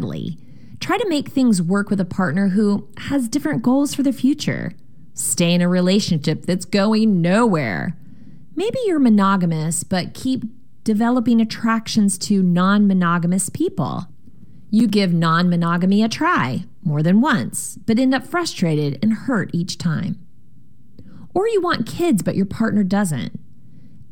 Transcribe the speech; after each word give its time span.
badly. 0.00 0.38
Try 0.78 0.98
to 0.98 1.08
make 1.08 1.28
things 1.28 1.60
work 1.60 1.90
with 1.90 2.00
a 2.00 2.04
partner 2.04 2.48
who 2.50 2.88
has 2.96 3.28
different 3.28 3.62
goals 3.62 3.92
for 3.92 4.04
the 4.04 4.12
future. 4.12 4.72
Stay 5.14 5.52
in 5.52 5.60
a 5.60 5.68
relationship 5.68 6.42
that's 6.46 6.64
going 6.64 7.20
nowhere. 7.20 7.96
Maybe 8.54 8.78
you're 8.86 9.00
monogamous, 9.00 9.82
but 9.82 10.14
keep 10.14 10.44
developing 10.84 11.40
attractions 11.40 12.18
to 12.18 12.40
non 12.40 12.86
monogamous 12.86 13.48
people. 13.48 14.06
You 14.70 14.86
give 14.86 15.12
non 15.12 15.50
monogamy 15.50 16.04
a 16.04 16.08
try 16.08 16.66
more 16.84 17.02
than 17.02 17.20
once, 17.20 17.76
but 17.84 17.98
end 17.98 18.14
up 18.14 18.24
frustrated 18.24 18.96
and 19.02 19.12
hurt 19.12 19.50
each 19.52 19.76
time. 19.76 20.24
Or 21.34 21.48
you 21.48 21.60
want 21.60 21.88
kids, 21.88 22.22
but 22.22 22.36
your 22.36 22.46
partner 22.46 22.84
doesn't. 22.84 23.40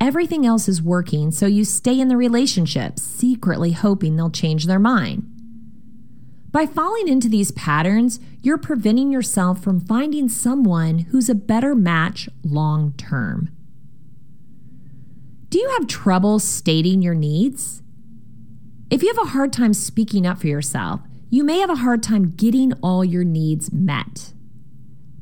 Everything 0.00 0.44
else 0.44 0.68
is 0.68 0.82
working, 0.82 1.30
so 1.30 1.46
you 1.46 1.64
stay 1.64 2.00
in 2.00 2.08
the 2.08 2.16
relationship, 2.16 2.98
secretly 2.98 3.72
hoping 3.72 4.16
they'll 4.16 4.28
change 4.30 4.66
their 4.66 4.78
mind. 4.80 5.34
By 6.58 6.66
falling 6.66 7.06
into 7.06 7.28
these 7.28 7.52
patterns, 7.52 8.18
you're 8.42 8.58
preventing 8.58 9.12
yourself 9.12 9.62
from 9.62 9.78
finding 9.78 10.28
someone 10.28 10.98
who's 10.98 11.28
a 11.28 11.34
better 11.36 11.72
match 11.72 12.28
long 12.42 12.94
term. 12.96 13.50
Do 15.50 15.60
you 15.60 15.68
have 15.78 15.86
trouble 15.86 16.40
stating 16.40 17.00
your 17.00 17.14
needs? 17.14 17.80
If 18.90 19.04
you 19.04 19.14
have 19.14 19.24
a 19.24 19.30
hard 19.30 19.52
time 19.52 19.72
speaking 19.72 20.26
up 20.26 20.40
for 20.40 20.48
yourself, 20.48 21.00
you 21.30 21.44
may 21.44 21.60
have 21.60 21.70
a 21.70 21.76
hard 21.76 22.02
time 22.02 22.30
getting 22.30 22.72
all 22.82 23.04
your 23.04 23.22
needs 23.22 23.72
met. 23.72 24.32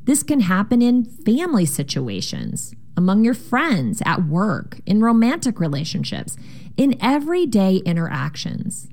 This 0.05 0.23
can 0.23 0.41
happen 0.41 0.81
in 0.81 1.05
family 1.05 1.67
situations, 1.67 2.75
among 2.97 3.25
your 3.25 3.35
friends, 3.35 4.03
at 4.07 4.25
work, 4.25 4.81
in 4.87 5.03
romantic 5.03 5.61
relationships, 5.61 6.39
in 6.79 6.97
everyday 6.99 7.77
interactions. 7.85 8.89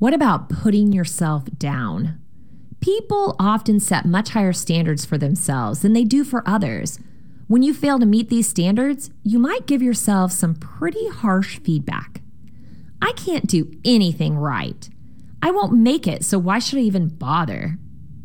What 0.00 0.14
about 0.14 0.48
putting 0.48 0.94
yourself 0.94 1.44
down? 1.58 2.18
People 2.80 3.36
often 3.38 3.78
set 3.78 4.06
much 4.06 4.30
higher 4.30 4.54
standards 4.54 5.04
for 5.04 5.18
themselves 5.18 5.80
than 5.80 5.92
they 5.92 6.04
do 6.04 6.24
for 6.24 6.42
others. 6.48 6.98
When 7.48 7.62
you 7.62 7.74
fail 7.74 7.98
to 7.98 8.06
meet 8.06 8.30
these 8.30 8.48
standards, 8.48 9.10
you 9.24 9.38
might 9.38 9.66
give 9.66 9.82
yourself 9.82 10.32
some 10.32 10.54
pretty 10.54 11.06
harsh 11.08 11.58
feedback. 11.58 12.22
I 13.02 13.12
can't 13.12 13.46
do 13.46 13.70
anything 13.84 14.38
right. 14.38 14.88
I 15.42 15.50
won't 15.50 15.74
make 15.74 16.06
it, 16.06 16.24
so 16.24 16.38
why 16.38 16.60
should 16.60 16.78
I 16.78 16.82
even 16.82 17.08
bother? 17.08 17.76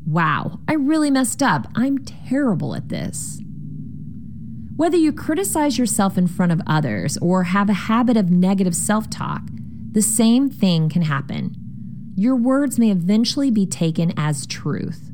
Wow, 0.07 0.61
I 0.69 0.75
really 0.75 1.11
messed 1.11 1.43
up. 1.43 1.67
I'm 1.75 1.97
terrible 1.97 2.73
at 2.73 2.87
this. 2.87 3.41
Whether 4.77 4.95
you 4.95 5.11
criticize 5.11 5.77
yourself 5.77 6.17
in 6.17 6.27
front 6.27 6.53
of 6.53 6.61
others 6.65 7.17
or 7.17 7.43
have 7.43 7.69
a 7.69 7.73
habit 7.73 8.15
of 8.15 8.31
negative 8.31 8.77
self 8.77 9.09
talk, 9.09 9.41
the 9.91 10.01
same 10.01 10.49
thing 10.49 10.87
can 10.87 11.01
happen 11.01 11.63
your 12.15 12.35
words 12.35 12.79
may 12.79 12.91
eventually 12.91 13.51
be 13.51 13.65
taken 13.65 14.13
as 14.17 14.47
truth. 14.47 15.11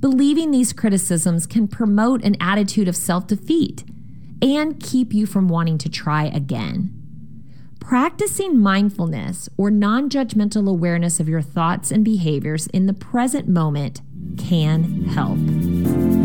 Believing 0.00 0.50
these 0.50 0.72
criticisms 0.72 1.46
can 1.46 1.68
promote 1.68 2.24
an 2.24 2.36
attitude 2.40 2.88
of 2.88 2.96
self 2.96 3.26
defeat 3.26 3.84
and 4.42 4.80
keep 4.80 5.12
you 5.12 5.26
from 5.26 5.48
wanting 5.48 5.78
to 5.78 5.88
try 5.88 6.24
again. 6.24 6.96
Practicing 7.78 8.58
mindfulness 8.58 9.48
or 9.56 9.70
non 9.70 10.08
judgmental 10.08 10.68
awareness 10.68 11.20
of 11.20 11.28
your 11.28 11.42
thoughts 11.42 11.90
and 11.90 12.04
behaviors 12.04 12.66
in 12.68 12.86
the 12.86 12.94
present 12.94 13.48
moment 13.48 14.00
can 14.36 15.04
help. 15.04 16.19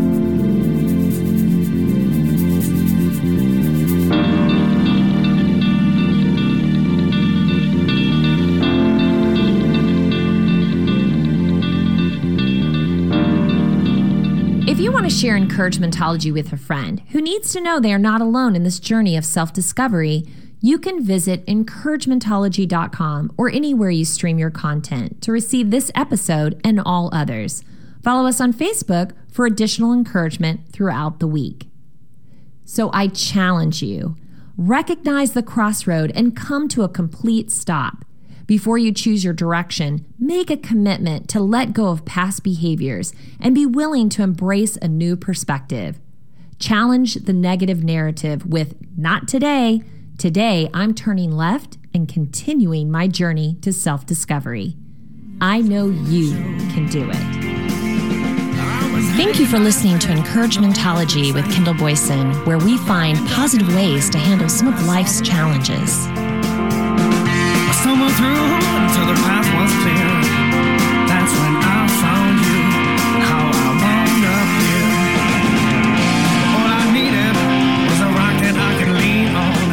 You 14.86 14.92
want 14.92 15.04
to 15.04 15.10
share 15.10 15.36
encouragementology 15.36 16.32
with 16.32 16.52
a 16.52 16.56
friend 16.56 17.02
who 17.08 17.20
needs 17.20 17.52
to 17.52 17.60
know 17.60 17.80
they 17.80 17.92
are 17.92 17.98
not 17.98 18.20
alone 18.20 18.54
in 18.54 18.62
this 18.62 18.78
journey 18.78 19.16
of 19.16 19.24
self 19.24 19.52
discovery, 19.52 20.22
you 20.60 20.78
can 20.78 21.04
visit 21.04 21.44
encouragementology.com 21.46 23.32
or 23.36 23.50
anywhere 23.50 23.90
you 23.90 24.04
stream 24.04 24.38
your 24.38 24.52
content 24.52 25.20
to 25.22 25.32
receive 25.32 25.72
this 25.72 25.90
episode 25.96 26.60
and 26.62 26.80
all 26.86 27.10
others. 27.12 27.64
Follow 28.00 28.28
us 28.28 28.40
on 28.40 28.52
Facebook 28.52 29.10
for 29.28 29.44
additional 29.44 29.92
encouragement 29.92 30.70
throughout 30.70 31.18
the 31.18 31.26
week. 31.26 31.66
So 32.64 32.88
I 32.92 33.08
challenge 33.08 33.82
you 33.82 34.14
recognize 34.56 35.32
the 35.32 35.42
crossroad 35.42 36.12
and 36.14 36.36
come 36.36 36.68
to 36.68 36.84
a 36.84 36.88
complete 36.88 37.50
stop. 37.50 38.04
Before 38.46 38.78
you 38.78 38.92
choose 38.92 39.24
your 39.24 39.34
direction, 39.34 40.04
make 40.20 40.50
a 40.50 40.56
commitment 40.56 41.28
to 41.30 41.40
let 41.40 41.72
go 41.72 41.88
of 41.88 42.04
past 42.04 42.44
behaviors 42.44 43.12
and 43.40 43.56
be 43.56 43.66
willing 43.66 44.08
to 44.10 44.22
embrace 44.22 44.76
a 44.76 44.86
new 44.86 45.16
perspective. 45.16 45.98
Challenge 46.60 47.14
the 47.14 47.32
negative 47.32 47.82
narrative 47.82 48.46
with 48.46 48.76
not 48.96 49.26
today. 49.26 49.82
Today, 50.16 50.70
I'm 50.72 50.94
turning 50.94 51.32
left 51.32 51.76
and 51.92 52.08
continuing 52.08 52.88
my 52.90 53.08
journey 53.08 53.56
to 53.62 53.72
self 53.72 54.06
discovery. 54.06 54.76
I 55.40 55.60
know 55.60 55.88
you 55.88 56.30
can 56.70 56.86
do 56.88 57.10
it. 57.10 57.46
Thank 59.16 59.40
you 59.40 59.46
for 59.46 59.58
listening 59.58 59.98
to 60.00 60.08
Encouragementology 60.08 61.34
with 61.34 61.50
Kendall 61.52 61.74
Boyson, 61.74 62.32
where 62.46 62.58
we 62.58 62.78
find 62.78 63.18
positive 63.28 63.74
ways 63.74 64.08
to 64.10 64.18
handle 64.18 64.48
some 64.48 64.68
of 64.68 64.86
life's 64.86 65.20
challenges 65.20 66.06
stumbled 67.80 68.12
through 68.16 68.46
until 68.80 69.06
the 69.06 69.16
path 69.26 69.48
was 69.56 69.72
clear. 69.82 70.08
That's 71.10 71.32
when 71.40 71.54
I 71.60 71.80
found 72.02 72.36
you, 72.46 72.62
how 73.28 73.46
I 73.52 73.68
wound 73.82 74.24
up 74.36 74.50
here. 74.64 74.92
All 76.56 76.68
I 76.80 76.84
needed 76.96 77.34
was 77.88 78.00
a 78.00 78.08
rock 78.18 78.36
that 78.44 78.56
I 78.56 78.70
could 78.78 78.92
lean 79.00 79.28
on. 79.44 79.66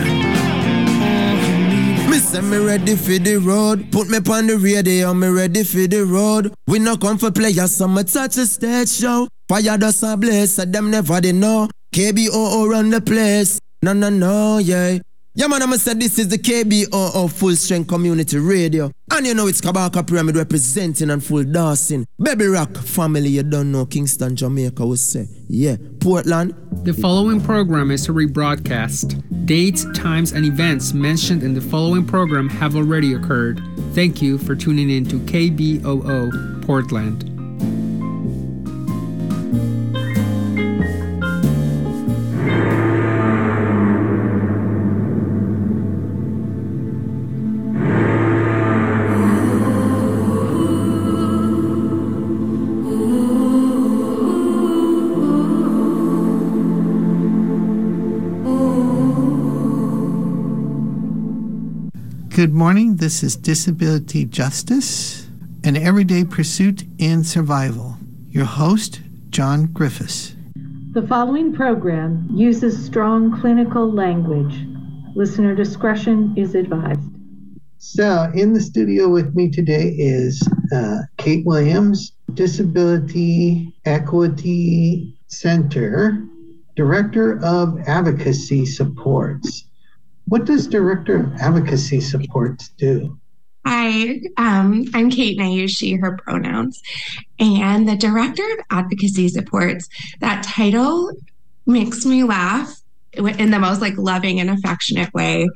Me 2.10 2.18
say 2.20 2.42
me 2.42 2.58
ready 2.58 2.96
for 2.96 3.18
the 3.20 3.38
road. 3.38 3.92
Put 3.92 4.10
me 4.10 4.18
on 4.18 4.48
the 4.48 4.58
radio, 4.58 5.14
me 5.14 5.28
ready 5.28 5.64
for 5.64 5.88
the 5.88 6.04
road. 6.06 6.54
We 6.68 6.80
not 6.80 7.00
come 7.02 7.18
for 7.18 7.32
players, 7.32 7.76
so 7.76 7.88
me 7.88 8.04
touch 8.04 8.36
the 8.36 8.46
stage 8.46 8.90
show. 8.90 9.28
Fire 9.48 9.78
does 9.78 10.04
a 10.04 10.18
blaze, 10.18 10.56
so 10.56 10.66
them 10.66 10.92
never 10.92 11.22
they 11.22 11.32
know. 11.32 11.70
KBOO 11.94 12.70
run 12.70 12.90
the 12.90 13.02
place. 13.02 13.60
No, 13.82 13.94
no, 13.94 14.10
no, 14.10 14.58
yeah. 14.58 15.00
Yeah, 15.36 15.48
man, 15.48 15.64
I'ma 15.64 15.78
say 15.78 15.96
this 15.96 16.20
is 16.20 16.28
the 16.28 16.38
KBOO 16.38 17.32
Full 17.32 17.56
Strength 17.56 17.88
Community 17.88 18.38
Radio. 18.38 18.92
And 19.12 19.26
you 19.26 19.34
know 19.34 19.48
it's 19.48 19.62
Kabaka 19.62 20.06
Pyramid 20.08 20.36
representing 20.36 21.10
and 21.10 21.24
full 21.24 21.44
dancing. 21.44 22.06
Baby 22.22 22.46
Rock 22.46 22.78
family, 22.78 23.30
you 23.30 23.42
don't 23.42 23.72
know 23.72 23.88
Kingston, 23.88 24.36
Jamaica, 24.36 24.86
we 24.86 24.96
say. 24.96 25.28
Yeah, 25.50 25.78
Portland. 26.00 26.54
The 26.84 26.94
following 26.94 27.42
program 27.42 27.90
is 27.90 28.08
a 28.08 28.12
rebroadcast. 28.12 29.48
Dates, 29.48 29.86
times, 29.96 30.34
and 30.34 30.46
events 30.46 30.94
mentioned 30.94 31.42
in 31.42 31.56
the 31.56 31.62
following 31.62 32.06
program 32.06 32.48
have 32.50 32.76
already 32.76 33.16
occurred. 33.16 33.60
Thank 33.96 34.22
you 34.22 34.38
for 34.38 34.56
tuning 34.56 34.92
in 34.92 35.04
to 35.06 35.16
KBOO 35.16 36.64
Portland. 36.64 37.33
Good 62.44 62.54
morning. 62.54 62.98
This 62.98 63.24
is 63.24 63.38
Disability 63.38 64.26
Justice, 64.26 65.30
an 65.64 65.78
everyday 65.78 66.26
pursuit 66.26 66.84
in 66.98 67.24
survival. 67.24 67.96
Your 68.28 68.44
host, 68.44 69.00
John 69.30 69.68
Griffiths. 69.68 70.36
The 70.92 71.08
following 71.08 71.54
program 71.54 72.28
uses 72.30 72.84
strong 72.84 73.40
clinical 73.40 73.90
language. 73.90 74.54
Listener 75.16 75.56
discretion 75.56 76.34
is 76.36 76.54
advised. 76.54 77.10
So, 77.78 78.30
in 78.36 78.52
the 78.52 78.60
studio 78.60 79.08
with 79.08 79.34
me 79.34 79.50
today 79.50 79.96
is 79.98 80.46
uh, 80.76 80.98
Kate 81.16 81.46
Williams, 81.46 82.12
Disability 82.34 83.74
Equity 83.86 85.18
Center, 85.28 86.22
Director 86.76 87.42
of 87.42 87.80
Advocacy 87.88 88.66
Supports. 88.66 89.64
What 90.26 90.46
does 90.46 90.68
Director 90.68 91.18
of 91.20 91.34
Advocacy 91.40 92.02
Supports 92.02 92.70
do? 92.78 93.20
Hi, 93.66 94.20
um, 94.38 94.86
I'm 94.94 95.10
Kate 95.10 95.38
and 95.38 95.48
I 95.48 95.52
use 95.52 95.72
she, 95.72 95.94
her 95.94 96.18
pronouns. 96.18 96.82
And 97.40 97.88
the 97.88 97.96
Director 97.96 98.44
of 98.44 98.66
Advocacy 98.72 99.30
Supports, 99.30 99.88
that 100.20 100.44
title 100.44 101.12
makes 101.66 102.06
me 102.06 102.24
laugh 102.24 102.74
in 103.14 103.52
the 103.52 103.60
most 103.60 103.80
like 103.80 103.98
loving 103.98 104.40
and 104.40 104.50
affectionate 104.50 105.14
way. 105.14 105.48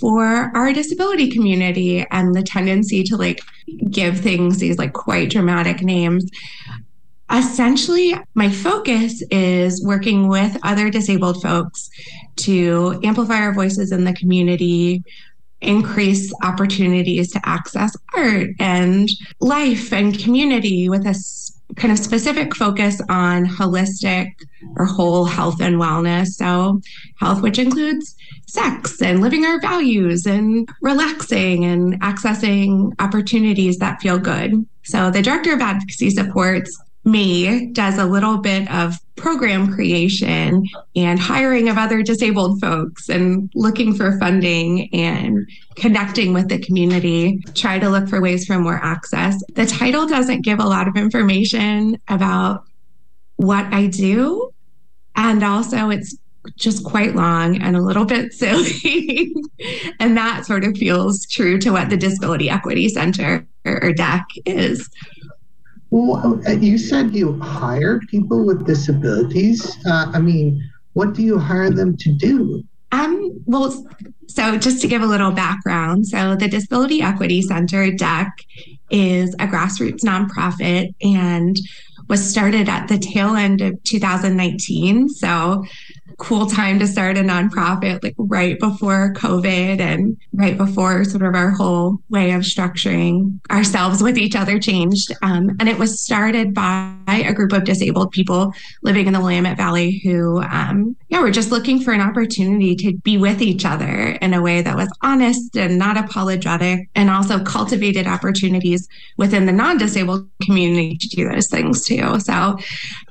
for 0.00 0.50
our 0.54 0.72
disability 0.72 1.30
community 1.30 2.06
and 2.10 2.34
the 2.34 2.42
tendency 2.42 3.02
to 3.02 3.16
like 3.16 3.40
give 3.90 4.20
things 4.20 4.58
these 4.58 4.78
like 4.78 4.92
quite 4.92 5.30
dramatic 5.30 5.82
names. 5.82 6.30
Essentially, 7.30 8.14
my 8.34 8.50
focus 8.50 9.22
is 9.30 9.84
working 9.84 10.28
with 10.28 10.56
other 10.62 10.88
disabled 10.88 11.42
folks 11.42 11.90
to 12.36 12.98
amplify 13.04 13.40
our 13.40 13.52
voices 13.52 13.92
in 13.92 14.04
the 14.04 14.14
community, 14.14 15.02
increase 15.60 16.32
opportunities 16.42 17.30
to 17.32 17.40
access 17.44 17.94
art 18.14 18.50
and 18.58 19.08
life 19.40 19.92
and 19.92 20.18
community 20.18 20.88
with 20.88 21.04
a 21.04 21.14
kind 21.76 21.92
of 21.92 21.98
specific 21.98 22.54
focus 22.56 23.00
on 23.08 23.44
holistic 23.44 24.32
or 24.76 24.86
whole 24.86 25.24
health 25.24 25.60
and 25.60 25.76
wellness. 25.76 26.28
So, 26.28 26.80
health, 27.20 27.42
which 27.42 27.58
includes 27.58 28.14
sex 28.46 29.02
and 29.02 29.20
living 29.20 29.44
our 29.44 29.60
values 29.60 30.24
and 30.24 30.66
relaxing 30.80 31.64
and 31.64 32.00
accessing 32.00 32.92
opportunities 33.00 33.76
that 33.78 34.00
feel 34.00 34.18
good. 34.18 34.66
So, 34.84 35.10
the 35.10 35.22
director 35.22 35.52
of 35.52 35.60
advocacy 35.60 36.10
supports 36.10 36.78
me 37.08 37.66
does 37.66 37.98
a 37.98 38.04
little 38.04 38.38
bit 38.38 38.70
of 38.70 38.94
program 39.16 39.72
creation 39.74 40.64
and 40.94 41.18
hiring 41.18 41.68
of 41.68 41.76
other 41.76 42.02
disabled 42.02 42.60
folks 42.60 43.08
and 43.08 43.50
looking 43.54 43.94
for 43.94 44.18
funding 44.18 44.92
and 44.94 45.48
connecting 45.76 46.32
with 46.32 46.48
the 46.48 46.58
community, 46.58 47.40
try 47.54 47.78
to 47.78 47.88
look 47.88 48.08
for 48.08 48.20
ways 48.20 48.46
for 48.46 48.58
more 48.58 48.80
access. 48.82 49.42
The 49.54 49.66
title 49.66 50.06
doesn't 50.06 50.42
give 50.42 50.60
a 50.60 50.66
lot 50.66 50.88
of 50.88 50.96
information 50.96 52.00
about 52.08 52.64
what 53.36 53.66
I 53.72 53.86
do. 53.86 54.52
And 55.16 55.42
also, 55.42 55.90
it's 55.90 56.16
just 56.56 56.84
quite 56.84 57.14
long 57.14 57.60
and 57.60 57.76
a 57.76 57.80
little 57.80 58.04
bit 58.04 58.32
silly. 58.32 59.32
and 60.00 60.16
that 60.16 60.46
sort 60.46 60.64
of 60.64 60.76
feels 60.76 61.26
true 61.26 61.58
to 61.58 61.70
what 61.70 61.90
the 61.90 61.96
Disability 61.96 62.48
Equity 62.48 62.88
Center 62.88 63.46
or 63.64 63.92
DEC 63.92 64.22
is. 64.46 64.88
Well, 65.90 66.40
uh, 66.46 66.50
you 66.52 66.76
said 66.78 67.14
you 67.14 67.38
hire 67.40 68.00
people 68.10 68.44
with 68.44 68.66
disabilities. 68.66 69.76
Uh, 69.86 70.10
I 70.12 70.20
mean, 70.20 70.62
what 70.92 71.14
do 71.14 71.22
you 71.22 71.38
hire 71.38 71.70
them 71.70 71.96
to 71.96 72.12
do? 72.12 72.64
Um, 72.92 73.42
well, 73.46 73.86
so 74.26 74.58
just 74.58 74.80
to 74.82 74.88
give 74.88 75.02
a 75.02 75.06
little 75.06 75.30
background, 75.30 76.06
so 76.06 76.34
the 76.36 76.48
Disability 76.48 77.02
Equity 77.02 77.42
Center, 77.42 77.90
DEC, 77.90 78.30
is 78.90 79.34
a 79.34 79.46
grassroots 79.46 80.02
nonprofit 80.02 80.94
and 81.02 81.58
was 82.08 82.28
started 82.28 82.68
at 82.68 82.88
the 82.88 82.98
tail 82.98 83.36
end 83.36 83.60
of 83.60 83.82
2019. 83.84 85.08
So 85.10 85.64
cool 86.18 86.46
time 86.46 86.80
to 86.80 86.86
start 86.86 87.16
a 87.16 87.20
nonprofit 87.20 88.02
like 88.02 88.14
right 88.18 88.58
before 88.58 89.14
COVID 89.14 89.80
and 89.80 90.16
right 90.32 90.58
before 90.58 91.04
sort 91.04 91.22
of 91.22 91.34
our 91.34 91.50
whole 91.50 91.98
way 92.10 92.32
of 92.32 92.42
structuring 92.42 93.38
ourselves 93.50 94.02
with 94.02 94.18
each 94.18 94.34
other 94.34 94.58
changed. 94.58 95.12
Um, 95.22 95.56
and 95.60 95.68
it 95.68 95.78
was 95.78 96.02
started 96.02 96.52
by 96.52 96.96
a 97.06 97.32
group 97.32 97.52
of 97.52 97.64
disabled 97.64 98.10
people 98.10 98.52
living 98.82 99.06
in 99.06 99.12
the 99.12 99.20
Willamette 99.20 99.56
Valley 99.56 100.00
who, 100.04 100.42
um, 100.42 100.96
yeah, 101.08 101.20
were 101.20 101.30
just 101.30 101.50
looking 101.50 101.80
for 101.80 101.92
an 101.92 102.00
opportunity 102.00 102.76
to 102.76 102.94
be 102.98 103.16
with 103.16 103.40
each 103.40 103.64
other 103.64 104.18
in 104.20 104.34
a 104.34 104.42
way 104.42 104.60
that 104.60 104.76
was 104.76 104.90
honest 105.02 105.56
and 105.56 105.78
not 105.78 105.96
apologetic, 105.96 106.88
and 106.94 107.08
also 107.08 107.42
cultivated 107.42 108.06
opportunities 108.06 108.88
within 109.16 109.46
the 109.46 109.52
non 109.52 109.78
disabled 109.78 110.28
community 110.42 110.96
to 110.96 111.08
do 111.08 111.28
those 111.28 111.48
things 111.48 111.86
too. 111.86 112.20
So 112.20 112.58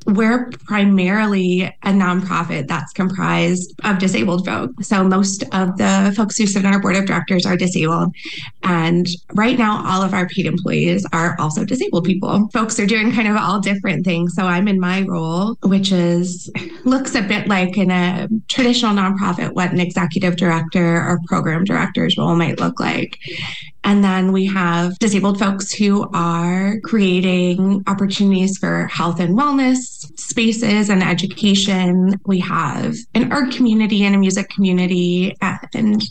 we're 0.06 0.52
primarily 0.66 1.64
a 1.64 1.90
nonprofit 1.90 2.68
that's 2.68 2.94
comprised 2.94 3.74
of 3.84 3.98
disabled 3.98 4.46
folks. 4.46 4.88
So 4.88 5.04
most 5.04 5.44
of 5.52 5.78
the 5.78 6.14
folks 6.16 6.38
who 6.38 6.46
sit 6.46 6.66
on 6.66 6.74
our 6.74 6.80
board 6.80 6.96
of 6.96 7.06
directors 7.06 7.46
are 7.46 7.58
disabled. 7.58 8.14
And 8.64 9.08
right 9.34 9.58
now, 9.58 9.84
all 9.86 10.02
of 10.02 10.14
our 10.14 10.28
paid 10.28 10.46
employees 10.46 11.06
are 11.14 11.36
also 11.40 11.66
disabled 11.66 12.06
people. 12.06 12.48
Folks 12.54 12.80
are 12.80 12.86
doing 12.86 13.12
kind 13.12 13.28
of 13.28 13.36
all 13.36 13.60
different 13.60 14.06
things. 14.06 14.34
So 14.36 14.44
I'm 14.44 14.68
in 14.68 14.80
my 14.80 15.02
role, 15.02 15.58
which 15.64 15.92
is 15.92 16.50
looks 16.86 17.16
a 17.16 17.22
bit 17.22 17.48
like 17.48 17.78
in 17.90 17.92
a 17.92 18.28
traditional 18.48 18.94
nonprofit 18.94 19.54
what 19.54 19.72
an 19.72 19.80
executive 19.80 20.36
director 20.36 20.98
or 20.98 21.20
program 21.26 21.64
director's 21.64 22.18
role 22.18 22.36
might 22.36 22.60
look 22.60 22.80
like. 22.80 23.18
And 23.88 24.04
then 24.04 24.34
we 24.34 24.46
have 24.48 25.00
disabled 25.00 25.40
folks 25.40 25.72
who 25.72 26.10
are 26.14 26.78
creating 26.84 27.86
opportunities 27.88 28.58
for 28.58 28.86
health 28.88 29.22
and 29.22 29.38
wellness 29.38 30.06
spaces 30.20 30.90
and 30.90 31.02
education. 31.02 32.20
We 32.26 32.42
have 32.42 32.98
an 33.14 33.32
art 33.32 33.52
community 33.52 34.04
and 34.04 34.14
a 34.14 34.18
music 34.18 34.50
community. 34.50 35.38
And 35.74 36.04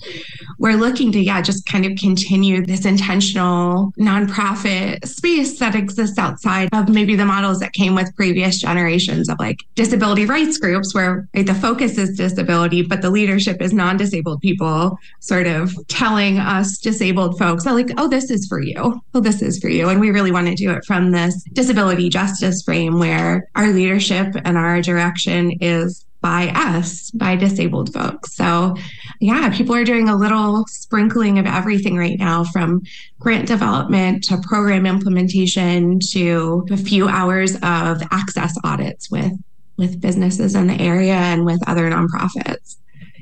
we're 0.59 0.77
looking 0.77 1.13
to, 1.13 1.21
yeah, 1.21 1.43
just 1.43 1.67
kind 1.67 1.85
of 1.85 1.99
continue 1.99 2.65
this 2.65 2.87
intentional 2.87 3.93
nonprofit 3.99 5.07
space 5.07 5.59
that 5.59 5.75
exists 5.75 6.17
outside 6.17 6.71
of 6.73 6.89
maybe 6.89 7.15
the 7.15 7.27
models 7.27 7.61
that 7.61 7.75
came 7.75 7.95
with 7.95 8.17
previous 8.17 8.59
generations 8.59 9.29
of 9.29 9.39
like 9.39 9.59
disability 9.75 10.25
rights 10.25 10.57
groups, 10.57 10.95
where 10.95 11.29
the 11.35 11.53
focus 11.53 11.99
is 11.99 12.17
disability, 12.17 12.81
but 12.81 13.03
the 13.03 13.11
leadership 13.11 13.61
is 13.61 13.75
non 13.75 13.99
disabled 13.99 14.41
people 14.41 14.99
sort 15.21 15.47
of 15.47 15.75
telling 15.89 16.39
us 16.39 16.79
disabled 16.79 17.39
folks 17.39 17.66
so 17.67 17.75
like, 17.75 17.91
oh, 17.99 18.07
this 18.07 18.31
is 18.31 18.47
for 18.47 18.61
you. 18.61 19.01
Oh, 19.13 19.21
this 19.21 19.43
is 19.43 19.59
for 19.59 19.69
you. 19.69 19.89
And 19.89 20.01
we 20.01 20.13
really 20.13 20.31
want 20.31 20.47
to 20.47 20.55
do 20.55 20.71
it 20.71 20.85
from 20.85 21.11
this 21.11 21.43
disability 21.53 22.09
justice 22.09 22.63
frame 22.63 23.01
where 23.01 23.49
our 23.57 23.73
leadership 23.73 24.37
and 24.45 24.57
our 24.57 24.81
direction 24.81 25.51
is 25.61 26.07
by 26.21 26.53
us, 26.55 27.11
by 27.11 27.35
disabled 27.35 27.93
folks. 27.93 28.37
So, 28.37 28.77
yeah, 29.21 29.51
people 29.53 29.75
are 29.75 29.83
doing 29.83 30.09
a 30.09 30.15
little 30.15 30.65
sprinkling 30.69 31.41
of 31.41 31.47
everything 31.47 31.97
right 31.97 32.17
now 32.17 32.45
from 32.45 32.83
grant 33.19 33.49
development 33.49 34.23
to 34.25 34.39
program 34.43 34.87
implementation 34.87 35.99
to 36.11 36.65
a 36.71 36.77
few 36.77 37.09
hours 37.09 37.57
of 37.65 38.01
access 38.13 38.55
audits 38.63 39.11
with 39.11 39.33
with 39.77 40.01
businesses 40.01 40.55
in 40.55 40.69
the 40.69 40.81
area 40.81 41.15
and 41.15 41.45
with 41.45 41.61
other 41.69 41.91
nonprofits. 41.91 42.77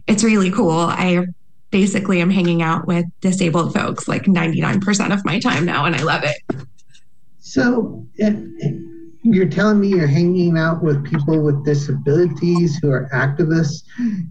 It's 0.06 0.22
really 0.22 0.50
cool. 0.50 0.70
I 0.70 1.26
basically 1.74 2.20
am 2.20 2.30
hanging 2.30 2.62
out 2.62 2.86
with 2.86 3.04
disabled 3.20 3.74
folks 3.74 4.06
like 4.06 4.26
99% 4.26 5.12
of 5.12 5.24
my 5.24 5.40
time 5.40 5.64
now, 5.64 5.84
and 5.84 5.96
I 5.96 6.04
love 6.04 6.22
it. 6.22 6.36
So, 7.40 8.06
eh, 8.20 8.32
eh, 8.62 8.70
you're 9.24 9.48
telling 9.48 9.80
me 9.80 9.88
you're 9.88 10.06
hanging 10.06 10.56
out 10.56 10.84
with 10.84 11.04
people 11.04 11.42
with 11.42 11.64
disabilities 11.64 12.78
who 12.80 12.92
are 12.92 13.08
activists 13.12 13.82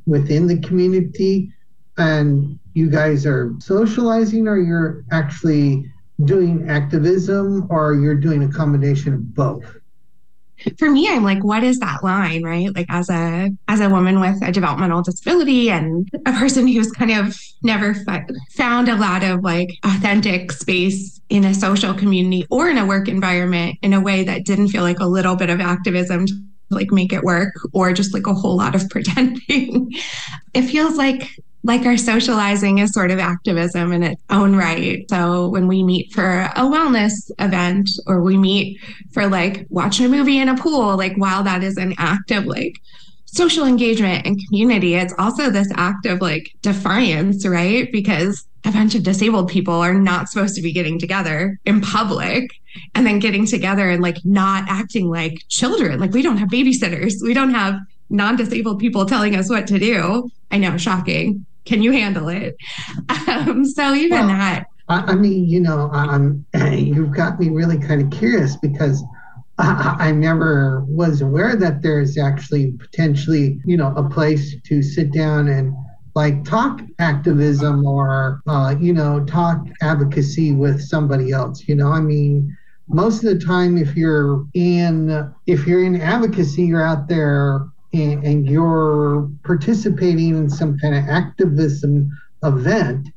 within 0.05 0.47
the 0.47 0.57
community, 0.61 1.51
and 1.97 2.57
you 2.75 2.89
guys 2.89 3.25
are 3.25 3.53
socializing, 3.59 4.47
or 4.47 4.57
you're 4.57 5.03
actually 5.11 5.91
doing 6.23 6.69
activism, 6.69 7.67
or 7.69 7.95
you're 7.95 8.15
doing 8.15 8.45
a 8.45 8.49
combination 8.53 9.13
of 9.13 9.35
both? 9.35 9.65
For 10.77 10.89
me 10.89 11.07
i'm 11.09 11.23
like 11.23 11.43
what 11.43 11.63
is 11.63 11.79
that 11.79 12.03
line 12.03 12.43
right? 12.43 12.73
Like 12.75 12.87
as 12.89 13.09
a 13.09 13.49
as 13.67 13.79
a 13.79 13.89
woman 13.89 14.19
with 14.19 14.41
a 14.41 14.51
developmental 14.51 15.01
disability 15.01 15.69
and 15.69 16.09
a 16.25 16.33
person 16.33 16.67
who's 16.67 16.91
kind 16.91 17.11
of 17.11 17.37
never 17.61 17.95
found 18.51 18.89
a 18.89 18.95
lot 18.95 19.23
of 19.23 19.43
like 19.43 19.69
authentic 19.83 20.51
space 20.51 21.21
in 21.29 21.45
a 21.45 21.53
social 21.53 21.93
community 21.93 22.45
or 22.49 22.69
in 22.69 22.77
a 22.77 22.85
work 22.85 23.07
environment 23.07 23.77
in 23.81 23.93
a 23.93 24.01
way 24.01 24.23
that 24.23 24.45
didn't 24.45 24.69
feel 24.69 24.83
like 24.83 24.99
a 24.99 25.05
little 25.05 25.35
bit 25.35 25.49
of 25.49 25.59
activism 25.59 26.25
to 26.25 26.33
like 26.69 26.91
make 26.91 27.13
it 27.13 27.23
work 27.23 27.53
or 27.71 27.93
just 27.93 28.13
like 28.13 28.27
a 28.27 28.33
whole 28.33 28.57
lot 28.57 28.75
of 28.75 28.89
pretending. 28.89 29.91
It 30.53 30.63
feels 30.63 30.95
like 30.95 31.29
like 31.63 31.85
our 31.85 31.97
socializing 31.97 32.79
is 32.79 32.93
sort 32.93 33.09
of 33.09 33.19
activism 33.19 33.93
in 33.93 34.03
its 34.03 34.21
own 34.29 34.55
right. 34.55 35.09
So 35.09 35.47
when 35.47 35.67
we 35.67 35.81
meet 35.81 36.11
for 36.11 36.41
a 36.41 36.61
wellness 36.61 37.31
event 37.39 37.89
or 38.05 38.21
we 38.21 38.37
meet 38.37 38.79
for 39.13 39.27
like 39.27 39.65
watching 39.69 40.05
a 40.05 40.09
movie 40.09 40.39
in 40.39 40.49
a 40.49 40.57
pool, 40.57 40.97
like 40.97 41.15
while 41.15 41.41
that 41.43 41.63
is 41.63 41.77
an 41.77 41.93
act 41.97 42.31
of 42.31 42.45
like 42.45 42.75
social 43.25 43.65
engagement 43.65 44.27
and 44.27 44.39
community, 44.45 44.95
it's 44.95 45.13
also 45.17 45.49
this 45.49 45.71
act 45.75 46.05
of 46.05 46.21
like 46.21 46.51
defiance, 46.61 47.47
right? 47.47 47.89
Because 47.91 48.45
a 48.65 48.71
bunch 48.71 48.93
of 48.95 49.03
disabled 49.03 49.49
people 49.49 49.73
are 49.73 49.93
not 49.93 50.29
supposed 50.29 50.55
to 50.55 50.61
be 50.61 50.73
getting 50.73 50.99
together 50.99 51.59
in 51.65 51.79
public 51.79 52.51
and 52.93 53.05
then 53.05 53.19
getting 53.19 53.45
together 53.45 53.89
and 53.89 54.01
like 54.01 54.17
not 54.25 54.65
acting 54.67 55.09
like 55.09 55.41
children. 55.47 55.99
Like 55.99 56.11
we 56.11 56.21
don't 56.21 56.37
have 56.37 56.49
babysitters. 56.49 57.13
We 57.21 57.33
don't 57.33 57.53
have 57.53 57.75
non-disabled 58.09 58.79
people 58.79 59.05
telling 59.05 59.35
us 59.35 59.49
what 59.49 59.65
to 59.67 59.79
do. 59.79 60.29
I 60.51 60.57
know, 60.57 60.77
shocking 60.77 61.45
can 61.65 61.81
you 61.81 61.91
handle 61.91 62.29
it? 62.29 62.55
Um, 63.27 63.65
so 63.65 63.93
even 63.93 64.19
well, 64.19 64.27
that. 64.27 64.65
I, 64.89 65.15
mean, 65.15 65.45
you 65.47 65.59
know, 65.59 65.89
um, 65.91 66.45
you've 66.73 67.11
got 67.11 67.39
me 67.39 67.49
really 67.49 67.77
kind 67.77 68.01
of 68.01 68.17
curious 68.17 68.55
because 68.57 69.03
I, 69.57 69.95
I, 69.99 70.11
never 70.11 70.83
was 70.87 71.21
aware 71.21 71.55
that 71.55 71.81
there's 71.81 72.17
actually 72.17 72.71
potentially, 72.71 73.59
you 73.65 73.77
know, 73.77 73.93
a 73.95 74.07
place 74.07 74.55
to 74.61 74.81
sit 74.81 75.11
down 75.13 75.47
and 75.47 75.73
like 76.15 76.43
talk 76.43 76.81
activism 76.99 77.85
or, 77.85 78.41
uh, 78.47 78.75
you 78.79 78.93
know, 78.93 79.23
talk 79.25 79.65
advocacy 79.81 80.51
with 80.51 80.81
somebody 80.81 81.31
else. 81.31 81.67
You 81.67 81.75
know, 81.75 81.91
I 81.91 82.01
mean, 82.01 82.55
most 82.87 83.23
of 83.23 83.39
the 83.39 83.45
time, 83.45 83.77
if 83.77 83.95
you're 83.95 84.45
in 84.53 85.33
if 85.47 85.65
you're 85.65 85.83
in 85.83 85.99
advocacy, 86.01 86.63
you're 86.63 86.85
out 86.85 87.07
there 87.07 87.67
and, 87.93 88.23
and 88.23 88.47
you're 88.47 89.29
participating 89.43 90.35
in 90.35 90.49
some 90.49 90.77
kind 90.79 90.95
of 90.95 91.05
activism 91.07 92.09
event, 92.43 93.09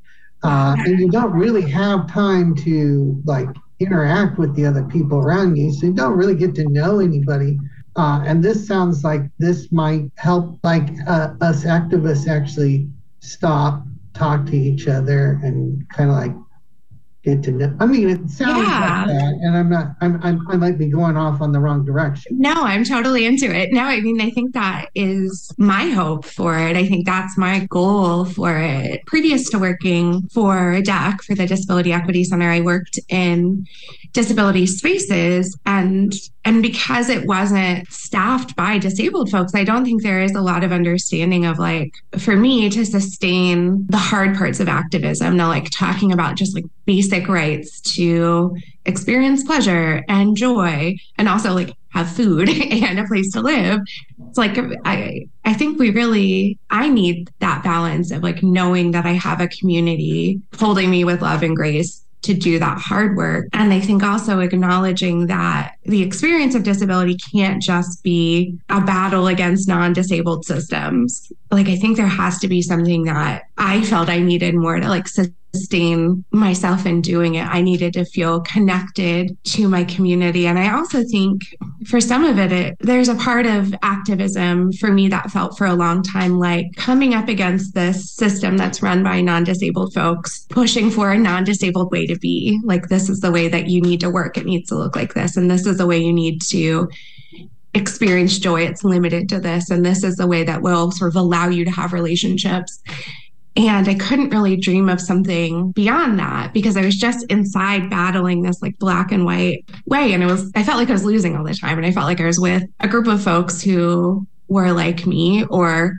uh, 0.42 0.76
and 0.78 1.00
you 1.00 1.10
don't 1.10 1.32
really 1.32 1.62
have 1.62 2.10
time 2.10 2.54
to 2.54 3.20
like 3.24 3.48
interact 3.80 4.38
with 4.38 4.54
the 4.54 4.64
other 4.64 4.84
people 4.84 5.18
around 5.18 5.56
you, 5.56 5.72
so 5.72 5.86
you 5.86 5.92
don't 5.92 6.16
really 6.16 6.34
get 6.34 6.54
to 6.54 6.68
know 6.68 7.00
anybody. 7.00 7.58
Uh, 7.96 8.22
and 8.26 8.44
this 8.44 8.66
sounds 8.66 9.02
like 9.02 9.22
this 9.38 9.72
might 9.72 10.10
help, 10.16 10.58
like 10.62 10.88
uh, 11.06 11.32
us 11.40 11.64
activists 11.64 12.28
actually 12.28 12.88
stop, 13.20 13.82
talk 14.12 14.44
to 14.46 14.56
each 14.56 14.86
other, 14.86 15.40
and 15.42 15.88
kind 15.88 16.10
of 16.10 16.16
like 16.16 16.34
get 17.26 17.42
to 17.42 17.50
know. 17.50 17.76
I 17.80 17.86
mean, 17.86 18.08
it 18.08 18.30
sounds 18.30 18.68
yeah. 18.68 19.04
like 19.04 19.08
that, 19.08 19.32
and 19.42 19.56
I'm 19.56 19.68
not. 19.68 19.96
I'm, 20.00 20.22
I'm. 20.22 20.48
I 20.48 20.56
might 20.56 20.78
be 20.78 20.86
going 20.86 21.16
off 21.16 21.40
on 21.40 21.52
the 21.52 21.58
wrong 21.58 21.84
direction. 21.84 22.38
No, 22.38 22.52
I'm 22.52 22.84
totally 22.84 23.26
into 23.26 23.54
it. 23.54 23.72
No, 23.72 23.82
I 23.82 24.00
mean, 24.00 24.20
I 24.20 24.30
think 24.30 24.54
that 24.54 24.86
is 24.94 25.52
my 25.58 25.90
hope 25.90 26.24
for 26.24 26.56
it. 26.56 26.76
I 26.76 26.86
think 26.86 27.04
that's 27.04 27.36
my 27.36 27.66
goal 27.66 28.24
for 28.24 28.56
it. 28.56 29.04
Previous 29.06 29.50
to 29.50 29.58
working 29.58 30.28
for 30.28 30.80
DEC 30.82 31.20
for 31.22 31.34
the 31.34 31.46
Disability 31.46 31.92
Equity 31.92 32.22
Center, 32.22 32.50
I 32.50 32.60
worked 32.60 32.98
in 33.08 33.66
disability 34.12 34.66
spaces 34.66 35.58
and 35.66 36.14
and 36.46 36.62
because 36.62 37.08
it 37.08 37.26
wasn't 37.26 37.90
staffed 37.92 38.54
by 38.56 38.78
disabled 38.78 39.30
folks 39.30 39.54
i 39.54 39.64
don't 39.64 39.84
think 39.84 40.02
there 40.02 40.22
is 40.22 40.34
a 40.34 40.40
lot 40.40 40.64
of 40.64 40.72
understanding 40.72 41.44
of 41.44 41.58
like 41.58 41.92
for 42.18 42.36
me 42.36 42.70
to 42.70 42.86
sustain 42.86 43.84
the 43.88 43.98
hard 43.98 44.34
parts 44.36 44.60
of 44.60 44.68
activism 44.68 45.36
now 45.36 45.48
like 45.48 45.68
talking 45.70 46.12
about 46.12 46.36
just 46.36 46.54
like 46.54 46.64
basic 46.86 47.28
rights 47.28 47.80
to 47.80 48.56
experience 48.86 49.42
pleasure 49.42 50.02
and 50.08 50.36
joy 50.36 50.96
and 51.18 51.28
also 51.28 51.52
like 51.52 51.74
have 51.88 52.08
food 52.08 52.48
and 52.70 53.00
a 53.00 53.06
place 53.06 53.30
to 53.32 53.40
live 53.40 53.80
it's 54.28 54.38
like 54.38 54.56
i 54.84 55.26
i 55.44 55.52
think 55.52 55.78
we 55.78 55.90
really 55.90 56.58
i 56.70 56.88
need 56.88 57.28
that 57.40 57.64
balance 57.64 58.12
of 58.12 58.22
like 58.22 58.42
knowing 58.42 58.92
that 58.92 59.04
i 59.04 59.12
have 59.12 59.40
a 59.40 59.48
community 59.48 60.40
holding 60.58 60.90
me 60.90 61.04
with 61.04 61.20
love 61.20 61.42
and 61.42 61.56
grace 61.56 62.06
to 62.26 62.34
do 62.34 62.58
that 62.58 62.78
hard 62.78 63.16
work. 63.16 63.46
And 63.52 63.72
I 63.72 63.80
think 63.80 64.02
also 64.02 64.40
acknowledging 64.40 65.26
that 65.28 65.75
the 65.86 66.02
experience 66.02 66.54
of 66.54 66.62
disability 66.62 67.16
can't 67.32 67.62
just 67.62 68.02
be 68.02 68.58
a 68.68 68.80
battle 68.80 69.26
against 69.28 69.68
non 69.68 69.92
disabled 69.92 70.44
systems. 70.44 71.32
Like, 71.50 71.68
I 71.68 71.76
think 71.76 71.96
there 71.96 72.06
has 72.06 72.38
to 72.40 72.48
be 72.48 72.62
something 72.62 73.04
that 73.04 73.44
I 73.56 73.82
felt 73.82 74.08
I 74.08 74.18
needed 74.18 74.54
more 74.54 74.78
to 74.78 74.88
like 74.88 75.06
sustain 75.56 76.24
myself 76.30 76.86
in 76.86 77.00
doing 77.00 77.36
it. 77.36 77.46
I 77.46 77.62
needed 77.62 77.94
to 77.94 78.04
feel 78.04 78.40
connected 78.40 79.36
to 79.44 79.68
my 79.68 79.84
community. 79.84 80.46
And 80.46 80.58
I 80.58 80.72
also 80.74 81.02
think 81.02 81.42
for 81.86 82.00
some 82.00 82.24
of 82.24 82.38
it, 82.38 82.52
it, 82.52 82.76
there's 82.80 83.08
a 83.08 83.14
part 83.14 83.46
of 83.46 83.74
activism 83.82 84.72
for 84.74 84.90
me 84.92 85.08
that 85.08 85.30
felt 85.30 85.56
for 85.56 85.66
a 85.66 85.74
long 85.74 86.02
time 86.02 86.38
like 86.38 86.66
coming 86.76 87.14
up 87.14 87.28
against 87.28 87.74
this 87.74 88.10
system 88.12 88.56
that's 88.56 88.82
run 88.82 89.02
by 89.02 89.20
non 89.20 89.44
disabled 89.44 89.94
folks, 89.94 90.46
pushing 90.50 90.90
for 90.90 91.12
a 91.12 91.18
non 91.18 91.44
disabled 91.44 91.90
way 91.90 92.06
to 92.06 92.18
be. 92.18 92.60
Like, 92.64 92.88
this 92.88 93.08
is 93.08 93.20
the 93.20 93.32
way 93.32 93.48
that 93.48 93.68
you 93.68 93.80
need 93.80 94.00
to 94.00 94.10
work. 94.10 94.36
It 94.36 94.46
needs 94.46 94.68
to 94.68 94.76
look 94.76 94.94
like 94.94 95.14
this. 95.14 95.36
And 95.36 95.50
this 95.50 95.66
is 95.66 95.75
the 95.76 95.86
way 95.86 95.98
you 95.98 96.12
need 96.12 96.42
to 96.42 96.88
experience 97.74 98.38
joy. 98.38 98.62
It's 98.62 98.84
limited 98.84 99.28
to 99.30 99.40
this. 99.40 99.70
And 99.70 99.84
this 99.84 100.02
is 100.02 100.16
the 100.16 100.26
way 100.26 100.44
that 100.44 100.62
will 100.62 100.90
sort 100.90 101.10
of 101.10 101.16
allow 101.16 101.48
you 101.48 101.64
to 101.64 101.70
have 101.70 101.92
relationships. 101.92 102.82
And 103.56 103.88
I 103.88 103.94
couldn't 103.94 104.30
really 104.30 104.56
dream 104.56 104.88
of 104.88 105.00
something 105.00 105.72
beyond 105.72 106.18
that 106.18 106.52
because 106.52 106.76
I 106.76 106.82
was 106.82 106.96
just 106.96 107.24
inside 107.30 107.88
battling 107.88 108.42
this 108.42 108.60
like 108.60 108.78
black 108.78 109.12
and 109.12 109.24
white 109.24 109.64
way. 109.86 110.12
And 110.12 110.22
it 110.22 110.26
was, 110.26 110.50
I 110.54 110.62
felt 110.62 110.78
like 110.78 110.90
I 110.90 110.92
was 110.92 111.04
losing 111.04 111.36
all 111.36 111.44
the 111.44 111.54
time. 111.54 111.78
And 111.78 111.86
I 111.86 111.92
felt 111.92 112.06
like 112.06 112.20
I 112.20 112.26
was 112.26 112.38
with 112.38 112.64
a 112.80 112.88
group 112.88 113.06
of 113.06 113.22
folks 113.22 113.62
who 113.62 114.26
were 114.48 114.72
like 114.72 115.06
me 115.06 115.44
or 115.46 115.94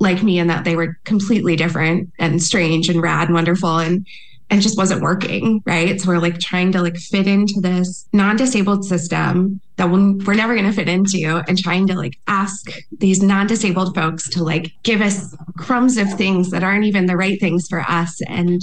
like 0.00 0.22
me 0.22 0.38
in 0.38 0.46
that 0.48 0.64
they 0.64 0.76
were 0.76 0.98
completely 1.04 1.56
different 1.56 2.10
and 2.18 2.42
strange 2.42 2.88
and 2.88 3.02
rad 3.02 3.28
and 3.28 3.34
wonderful. 3.34 3.78
And 3.78 4.06
and 4.50 4.62
just 4.62 4.78
wasn't 4.78 5.02
working, 5.02 5.62
right? 5.66 6.00
So 6.00 6.08
we're 6.08 6.18
like 6.18 6.38
trying 6.38 6.72
to 6.72 6.82
like 6.82 6.96
fit 6.96 7.26
into 7.26 7.60
this 7.60 8.08
non-disabled 8.12 8.84
system 8.84 9.60
that 9.78 9.88
we're 9.90 10.34
never 10.34 10.54
going 10.54 10.66
to 10.66 10.72
fit 10.72 10.88
into 10.88 11.42
and 11.48 11.56
trying 11.56 11.86
to 11.86 11.94
like 11.94 12.18
ask 12.26 12.70
these 12.98 13.22
non-disabled 13.22 13.94
folks 13.94 14.28
to 14.28 14.42
like 14.42 14.72
give 14.82 15.00
us 15.00 15.34
crumbs 15.56 15.96
of 15.96 16.12
things 16.14 16.50
that 16.50 16.64
aren't 16.64 16.84
even 16.84 17.06
the 17.06 17.16
right 17.16 17.40
things 17.40 17.68
for 17.68 17.80
us. 17.80 18.20
And 18.26 18.60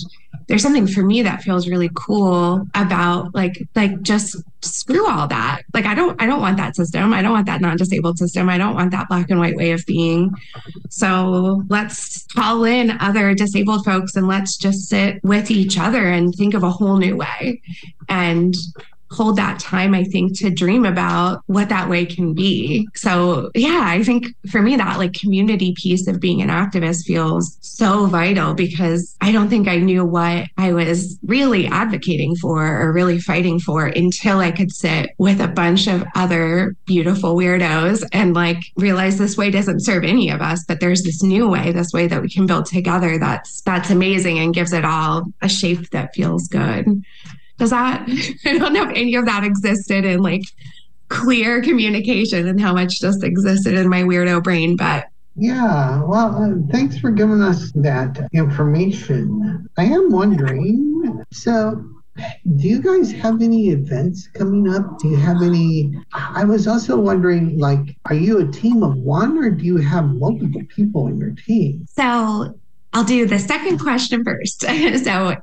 there's 0.47 0.61
something 0.61 0.85
for 0.85 1.03
me 1.03 1.23
that 1.23 1.41
feels 1.41 1.69
really 1.69 1.89
cool 1.95 2.67
about 2.75 3.33
like 3.33 3.67
like 3.75 4.01
just 4.01 4.35
screw 4.61 5.07
all 5.09 5.27
that. 5.27 5.61
Like 5.73 5.85
i 5.85 5.95
don't 5.95 6.21
i 6.21 6.25
don't 6.25 6.41
want 6.41 6.57
that 6.57 6.75
system. 6.75 7.13
I 7.13 7.21
don't 7.21 7.31
want 7.31 7.45
that 7.47 7.61
non-disabled 7.61 8.17
system. 8.17 8.49
I 8.49 8.57
don't 8.57 8.75
want 8.75 8.91
that 8.91 9.07
black 9.07 9.29
and 9.29 9.39
white 9.39 9.55
way 9.55 9.71
of 9.71 9.85
being. 9.85 10.31
So 10.89 11.63
let's 11.69 12.25
call 12.35 12.65
in 12.65 12.91
other 12.99 13.33
disabled 13.33 13.85
folks 13.85 14.17
and 14.17 14.27
let's 14.27 14.57
just 14.57 14.89
sit 14.89 15.23
with 15.23 15.49
each 15.49 15.79
other 15.79 16.05
and 16.07 16.35
think 16.35 16.53
of 16.53 16.63
a 16.63 16.69
whole 16.69 16.97
new 16.97 17.15
way. 17.15 17.61
And 18.09 18.53
hold 19.11 19.37
that 19.37 19.59
time, 19.59 19.93
I 19.93 20.03
think, 20.03 20.37
to 20.39 20.49
dream 20.49 20.85
about 20.85 21.41
what 21.47 21.69
that 21.69 21.89
way 21.89 22.05
can 22.05 22.33
be. 22.33 22.87
So, 22.95 23.51
yeah, 23.55 23.83
I 23.83 24.03
think 24.03 24.27
for 24.49 24.61
me, 24.61 24.75
that 24.75 24.97
like 24.97 25.13
community 25.13 25.73
piece 25.77 26.07
of 26.07 26.19
being 26.19 26.41
an 26.41 26.49
activist 26.49 27.05
feels 27.05 27.57
so 27.61 28.05
vital 28.07 28.53
because 28.53 29.15
I 29.21 29.31
don't 29.31 29.49
think 29.49 29.67
I 29.67 29.77
knew 29.77 30.05
what 30.05 30.47
I 30.57 30.73
was 30.73 31.17
really 31.25 31.67
advocating 31.67 32.35
for 32.35 32.65
or 32.81 32.91
really 32.91 33.19
fighting 33.19 33.59
for 33.59 33.85
until 33.87 34.39
I 34.39 34.51
could 34.51 34.71
sit 34.71 35.11
with 35.17 35.39
a 35.39 35.47
bunch 35.47 35.87
of 35.87 36.03
other 36.15 36.75
beautiful 36.85 37.35
weirdos 37.35 38.03
and 38.11 38.33
like 38.33 38.59
realize 38.75 39.17
this 39.17 39.37
way 39.37 39.51
doesn't 39.51 39.81
serve 39.81 40.03
any 40.03 40.29
of 40.29 40.41
us, 40.41 40.63
but 40.67 40.79
there's 40.79 41.03
this 41.03 41.21
new 41.23 41.47
way, 41.49 41.71
this 41.71 41.93
way 41.93 42.07
that 42.07 42.21
we 42.21 42.29
can 42.29 42.45
build 42.45 42.65
together 42.65 43.17
that's 43.17 43.61
that's 43.61 43.89
amazing 43.89 44.39
and 44.39 44.53
gives 44.53 44.73
it 44.73 44.85
all 44.85 45.25
a 45.41 45.49
shape 45.49 45.89
that 45.91 46.13
feels 46.13 46.47
good 46.47 47.03
does 47.57 47.69
that 47.69 48.07
i 48.45 48.57
don't 48.57 48.73
know 48.73 48.83
if 48.83 48.95
any 48.95 49.15
of 49.15 49.25
that 49.25 49.43
existed 49.43 50.05
in 50.05 50.21
like 50.21 50.43
clear 51.09 51.61
communication 51.61 52.47
and 52.47 52.59
how 52.59 52.73
much 52.73 52.99
just 52.99 53.23
existed 53.23 53.73
in 53.73 53.87
my 53.87 54.01
weirdo 54.01 54.43
brain 54.43 54.75
but 54.75 55.05
yeah 55.35 56.01
well 56.03 56.35
uh, 56.35 56.71
thanks 56.71 56.97
for 56.97 57.11
giving 57.11 57.41
us 57.41 57.71
that 57.73 58.27
information 58.33 59.67
i 59.77 59.83
am 59.83 60.11
wondering 60.11 61.23
so 61.31 61.83
do 62.55 62.67
you 62.67 62.81
guys 62.81 63.11
have 63.11 63.41
any 63.41 63.69
events 63.69 64.27
coming 64.29 64.73
up? 64.73 64.99
Do 64.99 65.09
you 65.09 65.17
have 65.17 65.41
any? 65.41 65.93
I 66.13 66.45
was 66.45 66.67
also 66.67 66.97
wondering, 66.97 67.59
like, 67.59 67.97
are 68.05 68.15
you 68.15 68.39
a 68.39 68.51
team 68.51 68.83
of 68.83 68.95
one 68.95 69.37
or 69.37 69.49
do 69.49 69.65
you 69.65 69.77
have 69.77 70.05
multiple 70.05 70.61
people 70.69 71.07
in 71.07 71.17
your 71.17 71.31
team? 71.31 71.85
So 71.89 72.57
I'll 72.93 73.03
do 73.03 73.25
the 73.25 73.39
second 73.39 73.79
question 73.79 74.23
first. 74.23 74.61
so 75.03 75.35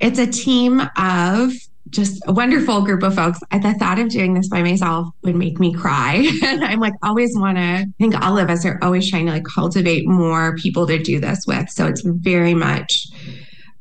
it's 0.00 0.18
a 0.18 0.26
team 0.26 0.82
of 0.96 1.52
just 1.90 2.22
a 2.26 2.32
wonderful 2.32 2.82
group 2.82 3.02
of 3.02 3.14
folks. 3.14 3.40
The 3.50 3.74
thought 3.78 3.98
of 3.98 4.08
doing 4.08 4.34
this 4.34 4.48
by 4.48 4.62
myself 4.62 5.08
would 5.22 5.36
make 5.36 5.58
me 5.60 5.72
cry. 5.72 6.28
and 6.44 6.64
I'm 6.64 6.80
like, 6.80 6.94
always 7.02 7.36
want 7.36 7.58
to, 7.58 7.62
I 7.62 7.86
think 7.98 8.20
all 8.20 8.38
of 8.38 8.50
us 8.50 8.64
are 8.64 8.78
always 8.82 9.08
trying 9.08 9.26
to 9.26 9.32
like 9.32 9.44
cultivate 9.44 10.06
more 10.06 10.56
people 10.56 10.86
to 10.86 11.02
do 11.02 11.20
this 11.20 11.46
with. 11.46 11.70
So 11.70 11.86
it's 11.86 12.02
very 12.02 12.54
much 12.54 13.08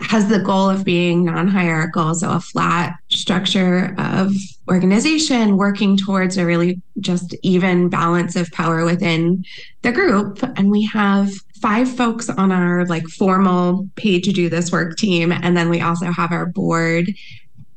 has 0.02 0.28
the 0.28 0.40
goal 0.40 0.70
of 0.70 0.84
being 0.84 1.24
non 1.24 1.48
hierarchical. 1.48 2.14
So 2.16 2.32
a 2.32 2.40
flat 2.40 2.96
structure 3.10 3.96
of 3.98 4.34
organization 4.70 5.58
working 5.58 5.98
towards 5.98 6.38
a 6.38 6.46
really 6.46 6.82
just 7.00 7.36
even 7.44 7.90
balance 7.90 8.36
of 8.36 8.52
power 8.52 8.84
within 8.84 9.46
the 9.84 9.92
group. 9.92 10.44
And 10.58 10.70
we 10.70 10.84
have 10.86 11.32
five 11.62 11.90
folks 11.90 12.30
on 12.30 12.52
our 12.52 12.86
like 12.86 13.08
formal 13.08 13.88
paid 13.96 14.24
to 14.24 14.32
do 14.32 14.50
this 14.50 14.72
work 14.72 14.98
team. 14.98 15.32
And 15.32 15.56
then 15.56 15.70
we 15.70 15.82
also 15.82 16.12
have 16.12 16.32
our 16.32 16.46
board 16.46 17.14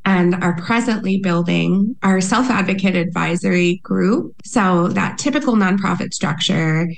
and 0.05 0.35
are 0.37 0.57
presently 0.57 1.19
building 1.19 1.95
our 2.03 2.21
self 2.21 2.49
advocate 2.51 2.97
advisory 2.97 3.77
group. 3.83 4.35
So 4.45 4.89
that 4.89 5.19
typical 5.19 5.55
nonprofit 5.55 6.15
structure 6.15 6.89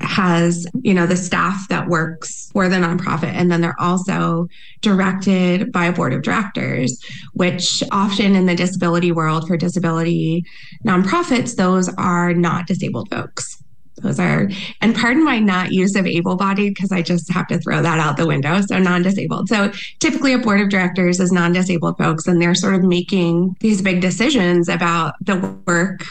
has 0.00 0.66
you 0.82 0.92
know 0.92 1.06
the 1.06 1.16
staff 1.16 1.68
that 1.68 1.88
works 1.88 2.50
for 2.52 2.68
the 2.68 2.76
nonprofit 2.76 3.32
and 3.32 3.50
then 3.50 3.60
they're 3.60 3.80
also 3.80 4.48
directed 4.80 5.72
by 5.72 5.86
a 5.86 5.92
board 5.92 6.12
of 6.12 6.22
directors 6.22 7.02
which 7.32 7.82
often 7.90 8.34
in 8.34 8.46
the 8.46 8.54
disability 8.54 9.12
world 9.12 9.46
for 9.46 9.56
disability 9.56 10.44
nonprofits 10.84 11.56
those 11.56 11.88
are 11.94 12.34
not 12.34 12.66
disabled 12.66 13.08
folks 13.10 13.62
those 13.96 14.18
are, 14.18 14.48
and 14.80 14.94
pardon 14.94 15.24
my 15.24 15.38
not 15.38 15.72
use 15.72 15.94
of 15.94 16.06
able 16.06 16.36
bodied 16.36 16.74
because 16.74 16.90
I 16.90 17.02
just 17.02 17.32
have 17.32 17.46
to 17.48 17.58
throw 17.58 17.80
that 17.82 17.98
out 17.98 18.16
the 18.16 18.26
window. 18.26 18.60
So 18.62 18.78
non 18.78 19.02
disabled. 19.02 19.48
So 19.48 19.72
typically 20.00 20.32
a 20.32 20.38
board 20.38 20.60
of 20.60 20.68
directors 20.68 21.20
is 21.20 21.32
non 21.32 21.52
disabled 21.52 21.98
folks, 21.98 22.26
and 22.26 22.40
they're 22.40 22.54
sort 22.54 22.74
of 22.74 22.82
making 22.82 23.56
these 23.60 23.82
big 23.82 24.00
decisions 24.00 24.68
about 24.68 25.14
the 25.20 25.56
work 25.66 26.04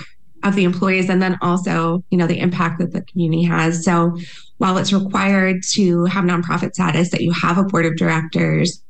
of 0.44 0.56
the 0.56 0.64
employees 0.64 1.10
and 1.10 1.22
then 1.22 1.38
also, 1.42 2.04
you 2.10 2.18
know, 2.18 2.28
the 2.28 2.40
impact 2.40 2.80
that 2.80 2.92
the 2.92 3.02
community 3.02 3.44
has. 3.44 3.84
So 3.84 4.18
while 4.58 4.78
it's 4.78 4.94
required 4.94 5.64
to 5.72 6.06
have 6.06 6.26
nonprofit 6.26 6.74
status 6.74 7.10
that 7.12 7.22
you 7.22 7.32
have 7.32 7.58
a 7.58 7.64
board 7.64 7.86
of 7.86 7.96
directors 7.96 8.82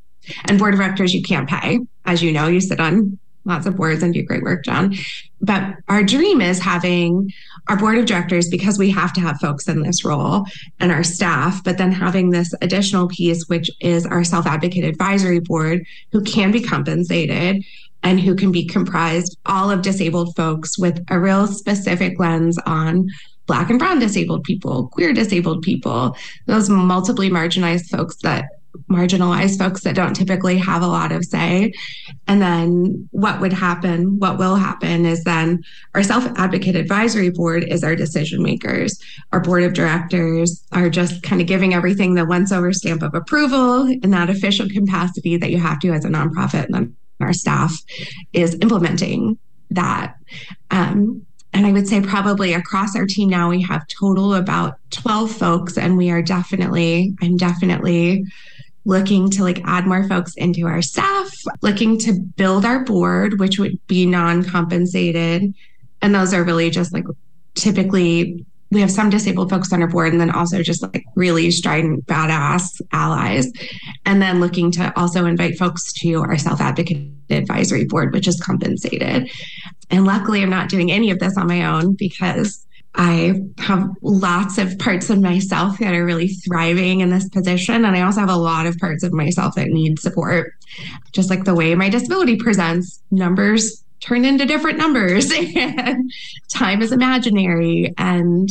and 0.46 0.58
board 0.58 0.74
of 0.74 0.80
directors 0.80 1.14
you 1.14 1.22
can't 1.22 1.48
pay, 1.48 1.80
as 2.06 2.24
you 2.24 2.32
know, 2.32 2.48
you 2.48 2.60
sit 2.60 2.80
on 2.80 3.20
lots 3.46 3.66
of 3.66 3.78
words 3.78 4.04
and 4.04 4.14
do 4.14 4.24
great 4.24 4.44
work, 4.44 4.64
John. 4.64 4.96
But 5.42 5.76
our 5.90 6.04
dream 6.04 6.42
is 6.42 6.60
having 6.60 7.32
our 7.68 7.78
board 7.78 7.98
of 7.98 8.06
directors 8.06 8.50
because 8.50 8.78
we 8.78 8.90
have 8.92 9.14
to 9.14 9.22
have 9.22 9.40
folks 9.40 9.68
in 9.68 9.82
this 9.82 10.06
role 10.06 10.46
and 10.80 10.92
our 10.92 11.04
staff, 11.04 11.64
but 11.64 11.78
then 11.78 11.92
having 11.92 12.30
this 12.30 12.54
additional 12.62 13.08
piece, 13.08 13.48
which 13.48 13.70
is 13.80 14.06
our 14.06 14.24
self 14.24 14.46
advocate 14.46 14.86
advisory 14.86 15.40
board, 15.40 15.86
who 16.12 16.22
can 16.22 16.52
be 16.52 16.62
compensated 16.62 17.64
and 18.04 18.20
who 18.20 18.36
can 18.36 18.52
be 18.52 18.66
comprised 18.66 19.38
all 19.46 19.72
of 19.72 19.82
disabled 19.82 20.36
folks 20.36 20.78
with 20.78 21.04
a 21.10 21.20
real 21.20 21.48
specific 21.48 22.20
lens 22.20 22.58
on 22.66 23.08
Black 23.46 23.70
and 23.70 23.80
Brown 23.80 24.00
disabled 24.00 24.44
people, 24.44 24.88
queer 24.90 25.14
disabled 25.14 25.64
people, 25.64 26.16
those 26.46 26.70
multiply 26.70 27.28
marginalized 27.28 27.90
folks 27.90 28.18
that 28.18 28.46
marginalized 28.90 29.58
folks 29.58 29.84
that 29.84 29.96
don't 29.96 30.16
typically 30.16 30.58
have 30.58 30.82
a 30.82 30.88
lot 30.88 31.12
of 31.12 31.24
say. 31.26 31.74
And 32.28 32.42
then 32.42 33.08
what 33.12 33.40
would 33.40 33.54
happen, 33.54 34.20
what 34.20 34.38
will 34.38 34.56
happen 34.56 35.06
is 35.06 35.24
then 35.24 35.64
our 35.94 36.04
self 36.04 36.26
advocate 36.38 36.76
advisory 36.76 37.30
board 37.30 37.64
is 37.64 37.84
our 37.84 37.96
decision 37.96 38.42
makers. 38.42 39.00
Our 39.32 39.40
board 39.40 39.64
of 39.64 39.74
directors 39.74 40.64
are 40.72 40.90
just 40.90 41.24
kind 41.24 41.42
of 41.42 41.48
giving 41.48 41.74
everything 41.74 42.16
the 42.16 42.26
once 42.26 42.52
over 42.52 42.74
stamp 42.74 43.04
of 43.04 43.14
approval 43.14 43.88
in 43.88 44.12
that 44.12 44.30
official 44.30 44.68
capacity 44.70 45.38
that 45.38 45.52
you 45.52 45.60
have 45.60 45.80
to 45.82 45.92
as 45.92 46.06
a 46.06 46.10
nonprofit. 46.10 46.66
And 46.66 46.74
then 46.74 46.96
our 47.20 47.34
staff 47.34 47.76
is 48.34 48.56
implementing 48.62 49.38
that. 49.72 50.16
Um, 50.72 51.26
and 51.54 51.68
I 51.68 51.72
would 51.72 51.88
say 51.88 52.02
probably 52.02 52.54
across 52.54 52.96
our 52.96 53.06
team 53.06 53.30
now 53.30 53.50
we 53.50 53.62
have 53.62 53.88
total 53.88 54.34
about 54.34 54.78
12 54.90 55.32
folks 55.32 55.78
and 55.78 55.98
we 55.98 56.10
are 56.10 56.22
definitely 56.22 57.16
I'm 57.22 57.38
definitely 57.38 58.26
looking 58.86 59.30
to 59.30 59.44
like 59.44 59.62
add 59.66 59.88
more 59.88 60.08
folks 60.08 60.34
into 60.36 60.68
our 60.68 60.82
staff, 60.82 61.34
looking 61.62 61.98
to 62.00 62.14
build 62.14 62.66
our 62.66 62.84
board 62.84 63.40
which 63.40 63.60
would 63.60 63.80
be 63.88 64.06
non-compensated. 64.06 65.54
And 66.02 66.16
those 66.16 66.34
are 66.34 66.44
really 66.44 66.70
just 66.70 66.94
like 66.94 67.06
typically 67.56 68.46
we 68.72 68.82
have 68.82 68.92
some 68.92 69.12
disabled 69.12 69.52
folks 69.52 69.72
on 69.72 69.84
our 69.84 69.88
board 69.88 70.12
and 70.12 70.20
then 70.20 70.32
also 70.32 70.64
just 70.64 70.82
like 70.82 71.06
really 71.16 71.52
strident 71.52 72.06
badass 72.08 72.82
allies. 72.92 73.52
And 74.06 74.22
then 74.22 74.40
looking 74.40 74.72
to 74.72 74.92
also 75.00 75.26
invite 75.26 75.58
folks 75.58 75.94
to 76.02 76.16
our 76.16 76.38
self-advocate 76.38 77.12
advisory 77.30 77.86
board 77.86 78.14
which 78.14 78.28
is 78.28 78.42
compensated. 78.42 79.32
And 79.92 80.06
luckily 80.06 80.42
i'm 80.44 80.50
not 80.50 80.70
doing 80.70 80.92
any 80.92 81.12
of 81.12 81.20
this 81.20 81.38
on 81.38 81.48
my 81.48 81.66
own 81.66 81.94
because 81.94 82.66
I 82.96 83.42
have 83.58 83.90
lots 84.02 84.58
of 84.58 84.78
parts 84.78 85.10
of 85.10 85.20
myself 85.20 85.80
that 85.80 85.94
are 85.94 86.06
really 86.06 86.28
thriving 86.28 87.00
in 87.00 87.10
this 87.10 87.28
position. 87.30 87.86
And 87.86 87.96
I 87.96 88.02
also 88.02 88.20
have 88.20 88.30
a 88.30 88.36
lot 88.36 88.68
of 88.68 88.78
parts 88.78 89.04
of 89.04 89.14
myself 89.14 89.56
that 89.56 89.70
need 89.70 90.00
support. 90.00 90.54
Just 91.12 91.30
like 91.30 91.44
the 91.44 91.56
way 91.56 91.74
my 91.76 91.90
disability 91.90 92.36
presents, 92.36 93.02
numbers 93.10 93.84
turn 94.00 94.26
into 94.26 94.46
different 94.46 94.78
numbers 94.78 95.32
and 95.56 96.12
time 96.54 96.82
is 96.82 96.92
imaginary 96.92 97.94
and 97.98 98.50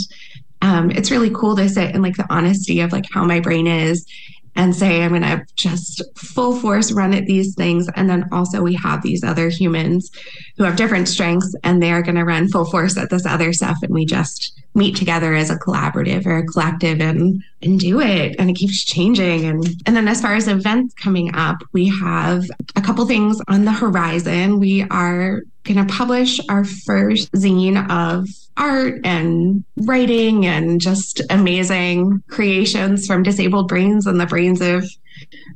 um, 0.62 0.90
it's 0.92 1.10
really 1.10 1.30
cool 1.30 1.56
to 1.56 1.68
sit 1.68 1.94
in 1.94 2.02
like 2.02 2.16
the 2.16 2.26
honesty 2.32 2.80
of 2.80 2.92
like 2.92 3.04
how 3.12 3.24
my 3.24 3.40
brain 3.40 3.66
is 3.66 4.06
and 4.54 4.74
say 4.74 5.02
i'm 5.02 5.10
going 5.10 5.22
to 5.22 5.44
just 5.56 6.02
full 6.16 6.56
force 6.56 6.92
run 6.92 7.14
at 7.14 7.26
these 7.26 7.54
things. 7.54 7.88
And 7.94 8.08
then 8.08 8.28
also 8.32 8.62
we 8.62 8.74
have 8.74 9.02
these 9.02 9.22
other 9.22 9.48
humans 9.48 10.10
who 10.56 10.64
have 10.64 10.76
different 10.76 11.08
strengths 11.08 11.54
and 11.62 11.82
they're 11.82 12.02
going 12.02 12.16
to 12.16 12.24
run 12.24 12.48
full 12.48 12.64
force 12.64 12.96
at 12.96 13.10
this 13.10 13.26
other 13.26 13.52
stuff 13.52 13.78
and 13.82 13.92
we 13.92 14.04
just 14.04 14.58
meet 14.74 14.96
together 14.96 15.34
as 15.34 15.50
a 15.50 15.58
collaborative 15.58 16.24
or 16.24 16.38
a 16.38 16.46
collective 16.46 17.00
and 17.00 17.42
and 17.60 17.78
do 17.78 18.00
it 18.00 18.34
and 18.38 18.50
it 18.50 18.56
keeps 18.56 18.82
changing. 18.84 19.44
And 19.44 19.66
and 19.86 19.94
then 19.96 20.08
as 20.08 20.20
far 20.20 20.34
as 20.34 20.48
events 20.48 20.94
coming 20.94 21.34
up 21.34 21.58
we 21.72 21.88
have 21.88 22.44
a 22.76 22.80
couple 22.80 23.06
things 23.06 23.40
on 23.48 23.64
the 23.64 23.72
horizon. 23.72 24.58
We 24.58 24.82
are 24.84 25.42
going 25.64 25.86
to 25.86 25.92
publish 25.92 26.40
our 26.48 26.64
first 26.64 27.30
zine 27.32 27.88
of 27.90 28.28
art 28.56 29.00
and 29.04 29.64
writing 29.76 30.46
and 30.46 30.80
just 30.80 31.22
amazing 31.30 32.22
creations 32.28 33.06
from 33.06 33.22
disabled 33.22 33.68
brains 33.68 34.06
and 34.06 34.20
the 34.20 34.26
brains 34.26 34.60
of 34.60 34.84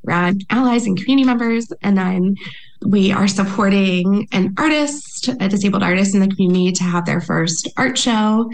rad 0.05 0.41
allies 0.51 0.87
and 0.87 0.97
community 0.97 1.27
members 1.27 1.73
and 1.83 1.99
then 1.99 2.37
we 2.85 3.11
are 3.13 3.29
supporting 3.29 4.29
an 4.33 4.55
artist, 4.59 5.29
a 5.29 5.49
disabled 5.49 5.83
artist 5.83 6.15
in 6.15 6.21
the 6.21 6.29
community 6.29 6.73
to 6.73 6.85
have 6.85 7.07
their 7.07 7.21
first 7.21 7.69
art 7.77 7.97
show. 7.97 8.51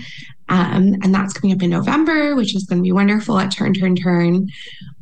Um, 0.49 0.94
and 1.03 1.14
that's 1.14 1.33
coming 1.33 1.57
up 1.57 1.62
in 1.62 1.70
November, 1.70 2.35
which 2.35 2.55
is 2.55 2.64
going 2.64 2.79
to 2.79 2.83
be 2.83 2.92
wonderful 2.92 3.38
at 3.38 3.50
Turn, 3.50 3.74
Turn, 3.74 3.96
Turn. 3.96 4.48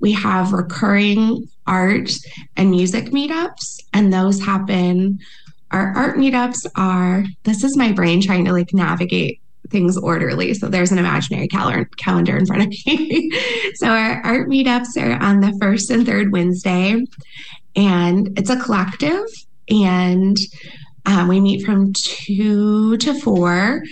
We 0.01 0.13
have 0.13 0.53
recurring 0.53 1.49
art 1.67 2.11
and 2.57 2.71
music 2.71 3.07
meetups, 3.07 3.81
and 3.93 4.13
those 4.13 4.41
happen. 4.41 5.19
Our 5.71 5.93
art 5.97 6.17
meetups 6.17 6.67
are 6.77 7.25
this 7.45 7.63
is 7.63 7.77
my 7.77 7.93
brain 7.93 8.21
trying 8.21 8.45
to 8.47 8.53
like 8.53 8.75
navigate 8.75 9.41
things 9.69 9.97
orderly. 9.97 10.55
So 10.55 10.69
there's 10.69 10.91
an 10.93 10.99
imaginary 10.99 11.49
cal- 11.49 11.85
calendar 11.97 12.37
in 12.37 12.47
front 12.47 12.63
of 12.63 12.69
me. 12.69 13.31
so 13.75 13.89
our 13.89 14.21
art 14.25 14.49
meetups 14.49 14.97
are 14.97 15.23
on 15.23 15.41
the 15.41 15.57
first 15.61 15.91
and 15.91 16.05
third 16.05 16.33
Wednesday, 16.33 17.05
and 17.77 18.39
it's 18.39 18.51
a 18.51 18.59
collective, 18.59 19.25
and 19.69 20.37
um, 21.07 21.29
we 21.29 21.41
meet 21.41 21.65
from 21.65 21.93
two 21.93 22.97
to 22.99 23.15
four. 23.21 23.83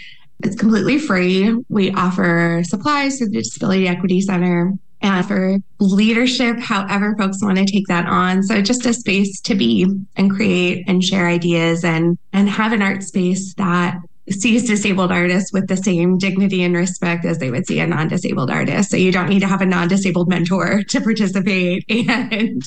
It's 0.44 0.56
completely 0.56 0.98
free. 0.98 1.64
We 1.68 1.90
offer 1.92 2.62
supplies 2.64 3.18
through 3.18 3.28
the 3.28 3.38
Disability 3.38 3.88
Equity 3.88 4.20
Center 4.20 4.72
and 5.00 5.26
for 5.26 5.58
leadership, 5.78 6.58
however 6.58 7.14
folks 7.16 7.42
want 7.42 7.58
to 7.58 7.64
take 7.64 7.86
that 7.86 8.06
on. 8.06 8.42
So 8.42 8.60
just 8.60 8.86
a 8.86 8.92
space 8.92 9.40
to 9.42 9.54
be 9.54 9.86
and 10.16 10.30
create 10.30 10.84
and 10.88 11.02
share 11.02 11.28
ideas 11.28 11.84
and 11.84 12.18
and 12.32 12.48
have 12.48 12.72
an 12.72 12.82
art 12.82 13.02
space 13.02 13.54
that 13.54 13.98
sees 14.30 14.66
disabled 14.66 15.10
artists 15.10 15.52
with 15.52 15.68
the 15.68 15.76
same 15.76 16.18
dignity 16.18 16.62
and 16.62 16.74
respect 16.74 17.24
as 17.24 17.38
they 17.38 17.50
would 17.50 17.66
see 17.66 17.80
a 17.80 17.86
non-disabled 17.86 18.50
artist. 18.50 18.90
So 18.90 18.96
you 18.96 19.12
don't 19.12 19.28
need 19.28 19.40
to 19.40 19.46
have 19.46 19.62
a 19.62 19.66
non-disabled 19.66 20.28
mentor 20.28 20.82
to 20.88 21.00
participate 21.00 21.84
and 21.88 22.62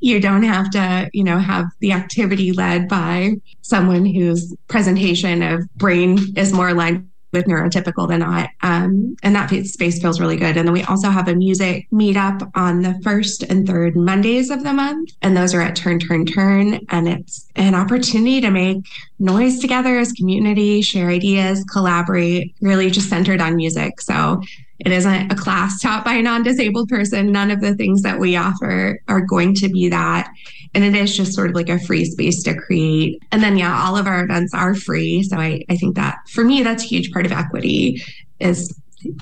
you 0.00 0.20
don't 0.20 0.42
have 0.42 0.70
to, 0.70 1.08
you 1.12 1.24
know, 1.24 1.38
have 1.38 1.66
the 1.80 1.92
activity 1.92 2.52
led 2.52 2.88
by 2.88 3.34
someone 3.62 4.04
whose 4.06 4.54
presentation 4.68 5.42
of 5.42 5.62
brain 5.76 6.18
is 6.36 6.52
more 6.52 6.70
aligned 6.70 7.08
with 7.34 7.46
neurotypical 7.46 8.08
than 8.08 8.20
not. 8.20 8.50
Um, 8.62 9.16
and 9.22 9.34
that 9.34 9.50
space 9.66 10.00
feels 10.00 10.20
really 10.20 10.36
good. 10.36 10.56
And 10.56 10.66
then 10.66 10.72
we 10.72 10.82
also 10.84 11.10
have 11.10 11.28
a 11.28 11.34
music 11.34 11.86
meetup 11.92 12.50
on 12.54 12.82
the 12.82 12.98
first 13.02 13.42
and 13.42 13.66
third 13.66 13.96
Mondays 13.96 14.50
of 14.50 14.64
the 14.64 14.72
month. 14.72 15.10
And 15.22 15.36
those 15.36 15.54
are 15.54 15.60
at 15.60 15.76
Turn, 15.76 15.98
Turn, 15.98 16.24
Turn. 16.24 16.80
And 16.88 17.08
it's 17.08 17.46
an 17.56 17.74
opportunity 17.74 18.40
to 18.40 18.50
make 18.50 18.86
noise 19.18 19.58
together 19.58 19.98
as 19.98 20.12
community, 20.12 20.80
share 20.82 21.08
ideas, 21.08 21.64
collaborate, 21.64 22.54
really 22.60 22.90
just 22.90 23.08
centered 23.08 23.40
on 23.40 23.56
music. 23.56 24.00
So 24.00 24.42
it 24.80 24.90
isn't 24.92 25.32
a 25.32 25.36
class 25.36 25.80
taught 25.80 26.04
by 26.04 26.14
a 26.14 26.22
non 26.22 26.42
disabled 26.42 26.88
person. 26.88 27.30
None 27.30 27.50
of 27.50 27.60
the 27.60 27.74
things 27.74 28.02
that 28.02 28.18
we 28.18 28.36
offer 28.36 29.00
are 29.08 29.20
going 29.20 29.54
to 29.56 29.68
be 29.68 29.88
that. 29.88 30.32
And 30.74 30.82
it 30.82 30.94
is 30.96 31.16
just 31.16 31.34
sort 31.34 31.50
of 31.50 31.54
like 31.54 31.68
a 31.68 31.78
free 31.78 32.04
space 32.04 32.42
to 32.42 32.54
create. 32.54 33.22
And 33.30 33.42
then, 33.42 33.56
yeah, 33.56 33.80
all 33.84 33.96
of 33.96 34.06
our 34.06 34.24
events 34.24 34.52
are 34.52 34.74
free. 34.74 35.22
So 35.22 35.36
I, 35.36 35.64
I 35.68 35.76
think 35.76 35.94
that 35.94 36.18
for 36.28 36.44
me, 36.44 36.62
that's 36.62 36.84
a 36.84 36.88
huge 36.88 37.12
part 37.12 37.26
of 37.26 37.32
equity 37.32 38.02
is 38.40 38.74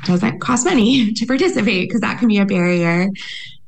doesn't 0.05 0.41
cost 0.41 0.65
money 0.65 1.13
to 1.17 1.27
participate 1.27 1.89
because 1.89 2.01
that 2.01 2.19
can 2.19 2.29
be 2.29 2.39
a 2.39 2.47
barrier. 2.47 3.11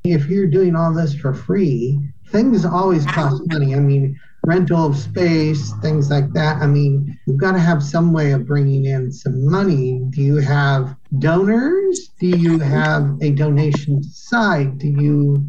If 0.04 0.26
you're 0.26 0.46
doing 0.46 0.76
all 0.76 0.92
this 0.92 1.14
for 1.14 1.34
free, 1.34 1.98
things 2.28 2.64
always 2.64 3.04
cost 3.06 3.42
money. 3.46 3.74
I 3.74 3.80
mean, 3.80 4.18
rental 4.46 4.86
of 4.86 4.96
space, 4.96 5.72
things 5.80 6.10
like 6.10 6.32
that. 6.32 6.60
I 6.60 6.66
mean, 6.66 7.18
you've 7.26 7.38
got 7.38 7.52
to 7.52 7.58
have 7.58 7.82
some 7.82 8.12
way 8.12 8.32
of 8.32 8.46
bringing 8.46 8.84
in 8.84 9.10
some 9.10 9.48
money. 9.50 10.00
Do 10.10 10.20
you 10.22 10.36
have 10.36 10.94
donors? 11.18 12.10
Do 12.20 12.28
you 12.28 12.58
have 12.58 13.16
a 13.22 13.30
donation 13.30 14.02
site? 14.02 14.78
Do 14.78 14.88
you, 14.88 15.44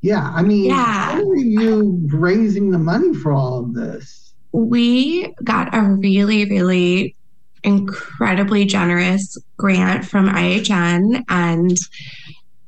yeah, 0.00 0.30
I 0.34 0.42
mean, 0.42 0.66
yeah. 0.66 1.12
how 1.12 1.28
are 1.28 1.36
you 1.36 2.00
raising 2.06 2.70
the 2.70 2.78
money 2.78 3.14
for 3.14 3.32
all 3.32 3.60
of 3.60 3.74
this? 3.74 4.32
We 4.52 5.34
got 5.44 5.74
a 5.74 5.82
really, 5.82 6.44
really 6.44 7.16
incredibly 7.64 8.64
generous 8.64 9.36
grant 9.56 10.04
from 10.04 10.28
IHN 10.28 11.24
and 11.28 11.76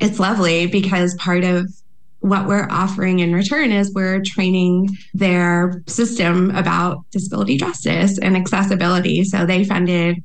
it's 0.01 0.19
lovely 0.19 0.67
because 0.67 1.15
part 1.15 1.45
of 1.45 1.73
what 2.21 2.47
we're 2.47 2.69
offering 2.71 3.21
in 3.21 3.33
return 3.33 3.71
is 3.71 3.93
we're 3.95 4.21
training 4.23 4.89
their 5.15 5.83
system 5.87 6.51
about 6.57 7.05
disability 7.11 7.57
justice 7.57 8.19
and 8.19 8.37
accessibility. 8.37 9.25
So 9.25 9.47
they 9.47 9.65
funded, 9.65 10.23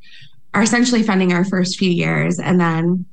are 0.53 0.63
essentially 0.63 1.03
funding 1.03 1.33
our 1.33 1.45
first 1.45 1.77
few 1.77 1.89
years. 1.89 2.39
And 2.39 2.59
then 2.59 3.05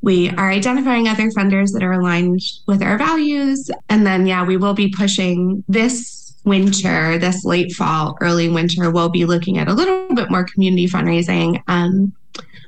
we 0.00 0.30
are 0.30 0.50
identifying 0.50 1.08
other 1.08 1.30
funders 1.30 1.72
that 1.72 1.82
are 1.82 1.92
aligned 1.92 2.40
with 2.66 2.82
our 2.82 2.96
values. 2.96 3.70
And 3.88 4.06
then, 4.06 4.26
yeah, 4.26 4.44
we 4.44 4.56
will 4.56 4.74
be 4.74 4.92
pushing 4.96 5.64
this 5.68 6.34
winter, 6.44 7.18
this 7.18 7.44
late 7.44 7.72
fall, 7.72 8.16
early 8.20 8.48
winter, 8.48 8.90
we'll 8.90 9.10
be 9.10 9.26
looking 9.26 9.58
at 9.58 9.68
a 9.68 9.74
little 9.74 10.14
bit 10.14 10.30
more 10.30 10.44
community 10.44 10.88
fundraising. 10.88 11.62
Um, 11.68 12.12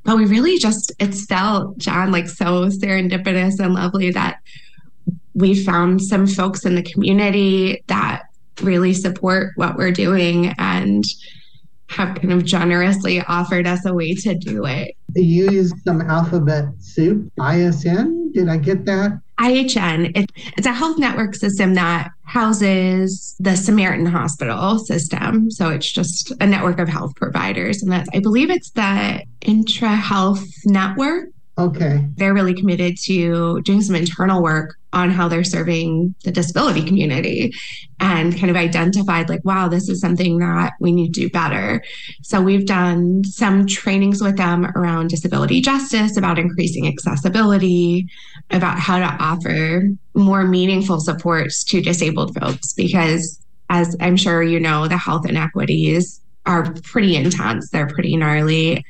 but 0.05 0.17
we 0.17 0.27
really 0.27 0.59
just, 0.59 0.93
it's 0.99 1.25
felt, 1.27 1.79
John, 1.79 2.11
like 2.11 2.29
so 2.29 2.67
serendipitous 2.67 3.59
and 3.59 3.75
lovely 3.75 4.11
that 4.11 4.41
we 5.35 5.55
found 5.55 6.03
some 6.03 6.27
folks 6.27 6.65
in 6.65 6.75
the 6.75 6.83
community 6.83 7.83
that 7.87 8.23
really 8.63 8.93
support 8.93 9.53
what 9.57 9.77
we're 9.77 9.93
doing 9.93 10.55
and 10.59 11.05
have 11.89 12.15
kind 12.17 12.33
of 12.33 12.45
generously 12.45 13.21
offered 13.23 13.67
us 13.67 13.85
a 13.85 13.93
way 13.93 14.15
to 14.15 14.35
do 14.35 14.65
it. 14.65 14.95
You 15.15 15.51
use 15.51 15.73
some 15.85 16.03
alphabet 16.03 16.67
soup, 16.79 17.33
ISN. 17.41 18.31
Did 18.33 18.49
I 18.49 18.59
get 18.59 18.85
that? 18.85 19.21
IHN, 19.41 20.17
it, 20.17 20.31
it's 20.57 20.67
a 20.67 20.73
health 20.73 20.99
network 20.99 21.35
system 21.35 21.75
that 21.75 22.11
houses 22.25 23.35
the 23.41 23.57
Samaritan 23.57 24.07
Hospital 24.07 24.79
system. 24.79 25.51
So 25.51 25.71
it's 25.71 25.91
just 25.91 26.33
a 26.41 26.47
network 26.47 26.79
of 26.79 26.89
health 26.89 27.17
providers. 27.17 27.83
And 27.83 27.91
that's, 27.91 28.09
I 28.15 28.21
believe 28.21 28.51
it's 28.51 28.71
the 28.71 29.25
Intra 29.41 29.97
Health 29.97 30.45
Network 30.65 31.31
Okay. 31.61 32.07
They're 32.17 32.33
really 32.33 32.55
committed 32.55 32.97
to 33.05 33.61
doing 33.63 33.83
some 33.83 33.95
internal 33.95 34.43
work 34.43 34.77
on 34.93 35.11
how 35.11 35.29
they're 35.29 35.45
serving 35.45 36.15
the 36.25 36.31
disability 36.31 36.85
community 36.85 37.53
and 38.01 38.37
kind 38.37 38.51
of 38.51 38.57
identified 38.57 39.29
like, 39.29 39.45
wow, 39.45 39.69
this 39.69 39.89
is 39.89 40.01
something 40.01 40.39
that 40.39 40.73
we 40.81 40.91
need 40.91 41.15
to 41.15 41.21
do 41.21 41.31
better. 41.31 41.83
So 42.23 42.41
we've 42.41 42.67
done 42.67 43.25
some 43.25 43.67
trainings 43.67 44.23
with 44.23 44.37
them 44.37 44.67
around 44.75 45.11
disability 45.11 45.61
justice, 45.61 46.17
about 46.17 46.39
increasing 46.39 46.89
accessibility, 46.89 48.09
about 48.51 48.79
how 48.79 48.99
to 48.99 49.23
offer 49.23 49.89
more 50.15 50.45
meaningful 50.45 51.01
supports 51.01 51.63
to 51.65 51.81
disabled 51.81 52.37
folks 52.39 52.73
because 52.73 53.41
as 53.69 53.97
I'm 54.01 54.17
sure 54.17 54.43
you 54.43 54.59
know, 54.59 54.89
the 54.89 54.97
health 54.97 55.29
inequities 55.29 56.21
are 56.47 56.75
pretty 56.83 57.15
intense. 57.17 57.71
They're 57.71 57.87
pretty 57.87 58.17
gnarly. 58.17 58.85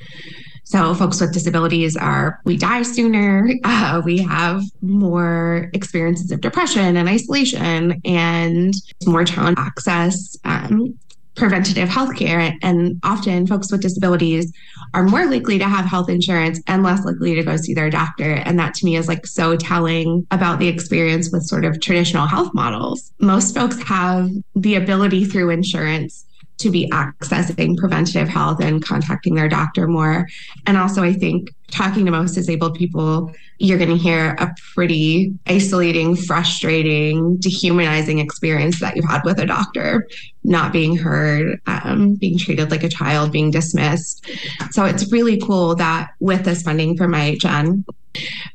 So, 0.70 0.94
folks 0.94 1.20
with 1.20 1.33
disabilities 1.33 1.96
are, 1.96 2.40
we 2.44 2.56
die 2.56 2.83
sooner, 2.83 3.50
uh, 3.64 4.02
we 4.04 4.18
have 4.18 4.62
more 4.83 5.68
experiences 5.74 6.30
of 6.30 6.42
depression 6.42 6.96
and 6.96 7.09
isolation, 7.09 8.00
and 8.04 8.72
more 9.04 9.24
challenge 9.24 9.59
access 9.59 10.37
um, 10.44 10.96
preventative 11.35 11.88
health 11.88 12.14
care. 12.14 12.52
And 12.62 13.00
often, 13.02 13.48
folks 13.48 13.72
with 13.72 13.83
disabilities 13.83 14.52
are 14.94 15.02
more 15.02 15.26
likely 15.26 15.59
to 15.59 15.64
have 15.64 15.87
health 15.87 16.09
insurance 16.09 16.62
and 16.68 16.85
less 16.85 17.04
likely 17.04 17.35
to 17.35 17.42
go 17.42 17.56
see 17.56 17.74
their 17.74 17.90
doctor. 17.90 18.35
And 18.35 18.56
that 18.61 18.74
to 18.74 18.85
me 18.85 18.94
is 18.94 19.09
like 19.09 19.26
so 19.26 19.56
telling 19.56 20.24
about 20.30 20.61
the 20.61 20.68
experience 20.68 21.33
with 21.33 21.42
sort 21.42 21.64
of 21.64 21.80
traditional 21.80 22.28
health 22.28 22.54
models. 22.54 23.11
Most 23.18 23.56
folks 23.56 23.83
have 23.83 24.30
the 24.54 24.76
ability 24.76 25.24
through 25.24 25.50
insurance 25.50 26.26
to 26.61 26.70
be 26.70 26.88
accessing 26.90 27.77
preventative 27.77 28.29
health 28.29 28.61
and 28.61 28.85
contacting 28.85 29.35
their 29.35 29.49
doctor 29.49 29.87
more. 29.87 30.27
And 30.66 30.77
also, 30.77 31.03
I 31.03 31.12
think 31.12 31.51
talking 31.70 32.05
to 32.05 32.11
most 32.11 32.35
disabled 32.35 32.75
people, 32.75 33.33
you're 33.59 33.79
going 33.79 33.90
to 33.90 33.96
hear 33.96 34.35
a 34.38 34.55
pretty 34.75 35.33
isolating, 35.46 36.16
frustrating, 36.16 37.37
dehumanizing 37.37 38.18
experience 38.18 38.81
that 38.81 38.96
you've 38.96 39.09
had 39.09 39.23
with 39.25 39.38
a 39.38 39.46
doctor, 39.46 40.07
not 40.44 40.73
being 40.73 40.96
heard, 40.96 41.61
um, 41.66 42.14
being 42.14 42.38
treated 42.38 42.70
like 42.70 42.83
a 42.83 42.88
child, 42.88 43.33
being 43.33 43.51
dismissed. 43.51 44.29
So 44.70 44.85
it's 44.85 45.11
really 45.12 45.38
cool 45.38 45.75
that 45.77 46.11
with 46.20 46.44
this 46.44 46.62
funding 46.62 46.96
from 46.96 47.12
IHN, 47.12 47.85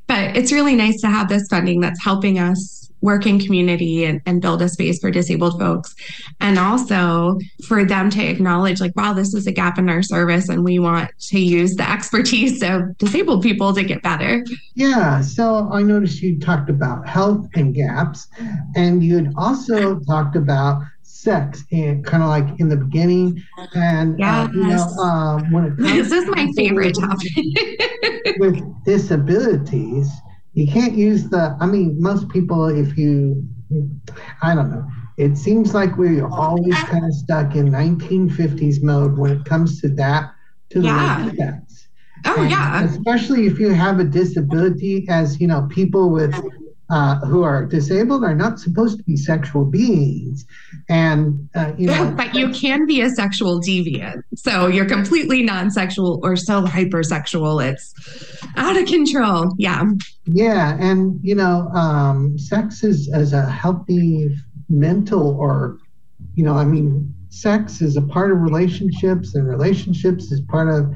but 0.08 0.36
it's 0.36 0.52
really 0.52 0.76
nice 0.76 1.00
to 1.02 1.08
have 1.08 1.30
this 1.30 1.48
funding 1.48 1.80
that's 1.80 2.04
helping 2.04 2.40
us 2.40 2.85
work 3.06 3.26
in 3.26 3.40
community 3.40 4.04
and, 4.04 4.22
and 4.26 4.42
build 4.42 4.62
a 4.62 4.68
space 4.68 5.00
for 5.00 5.12
disabled 5.12 5.60
folks. 5.60 5.96
And 6.42 6.60
also 6.60 7.40
for 7.68 7.86
them 7.86 8.10
to 8.10 8.24
acknowledge, 8.24 8.82
like, 8.82 8.96
wow, 8.96 9.14
this 9.14 9.34
is 9.34 9.48
a 9.48 9.52
gap 9.52 9.78
in 9.78 9.88
our 9.88 10.02
service 10.02 10.50
and 10.50 10.64
we 10.64 10.80
want 10.80 11.12
to 11.30 11.40
use 11.40 11.76
the 11.76 11.90
expertise 11.90 12.62
of 12.64 12.98
disabled 12.98 13.44
people 13.44 13.74
to 13.74 13.84
get 13.84 14.02
better. 14.02 14.44
Yeah. 14.74 15.22
So 15.22 15.70
I 15.72 15.84
noticed 15.84 16.22
you 16.22 16.40
talked 16.40 16.70
about 16.70 17.08
health 17.08 17.48
and 17.56 17.74
gaps, 17.74 18.28
and 18.76 19.04
you 19.04 19.16
had 19.16 19.34
also 19.38 20.00
talked 20.00 20.36
about 20.36 20.82
sex 21.04 21.64
and 21.72 22.06
kind 22.06 22.22
of 22.22 22.30
like 22.30 22.60
in 22.60 22.70
the 22.70 22.78
beginning 22.78 23.42
and 23.74 24.18
yes. 24.20 24.48
uh, 24.48 24.52
you 24.54 24.68
know 24.68 24.88
uh, 25.02 25.40
when 25.50 25.66
it 25.66 25.70
comes 25.78 26.10
this 26.10 26.12
is 26.12 26.30
my 26.30 26.48
favorite 26.56 26.96
topic 27.00 28.38
with 28.40 28.86
disabilities 28.86 30.08
you 30.56 30.66
can't 30.66 30.94
use 30.94 31.30
the 31.30 31.56
i 31.60 31.66
mean 31.66 32.02
most 32.02 32.28
people 32.30 32.66
if 32.66 32.98
you 32.98 33.46
i 34.42 34.56
don't 34.56 34.72
know. 34.72 34.86
It 35.18 35.38
seems 35.38 35.74
like 35.74 35.96
we're 35.98 36.28
always 36.28 36.76
kind 36.84 37.06
of 37.06 37.14
stuck 37.14 37.56
in 37.56 37.70
1950s 37.70 38.84
mode 38.84 39.18
when 39.18 39.32
it 39.32 39.46
comes 39.46 39.80
to 39.80 39.88
that 39.96 40.34
to 40.72 40.82
yeah. 40.82 41.30
the 41.34 41.62
oh 42.26 42.42
and 42.42 42.52
yeah. 42.52 42.84
especially 42.84 43.46
if 43.46 43.58
you 43.58 43.70
have 43.70 44.00
a 44.00 44.04
disability 44.04 45.06
as 45.10 45.40
you 45.40 45.48
know 45.48 45.68
people 45.72 46.10
with 46.10 46.36
uh, 46.90 47.20
who 47.22 47.42
are 47.42 47.66
disabled 47.66 48.24
are 48.24 48.36
not 48.36 48.60
supposed 48.60 48.98
to 48.98 49.04
be 49.04 49.18
sexual 49.18 49.66
beings. 49.66 50.46
And, 50.88 51.50
uh, 51.56 51.74
you 51.78 51.88
know. 51.88 52.14
but 52.16 52.36
you 52.36 52.50
can 52.52 52.86
be 52.86 53.02
a 53.02 53.10
sexual 53.10 53.60
deviant. 53.60 54.22
So 54.36 54.68
you're 54.68 54.86
completely 54.86 55.42
non 55.42 55.72
sexual 55.72 56.20
or 56.24 56.36
so 56.36 56.64
hypersexual. 56.64 57.66
It's 57.66 57.94
out 58.56 58.78
of 58.78 58.88
control. 58.88 59.54
Yeah. 59.58 59.84
Yeah. 60.26 60.78
And, 60.80 61.20
you 61.24 61.36
know, 61.36 61.70
um, 61.70 62.38
sex 62.38 62.84
is 62.84 63.10
as 63.12 63.34
a 63.34 63.46
healthy 63.50 64.36
mental 64.70 65.36
or, 65.40 65.80
you 66.36 66.44
know, 66.44 66.54
I 66.54 66.66
mean, 66.66 67.14
sex 67.30 67.82
is 67.82 67.98
a 67.98 68.02
part 68.02 68.32
of 68.32 68.42
relationships 68.42 69.36
and 69.36 69.48
relationships 69.48 70.32
is 70.32 70.42
part 70.42 70.70
of 70.70 70.94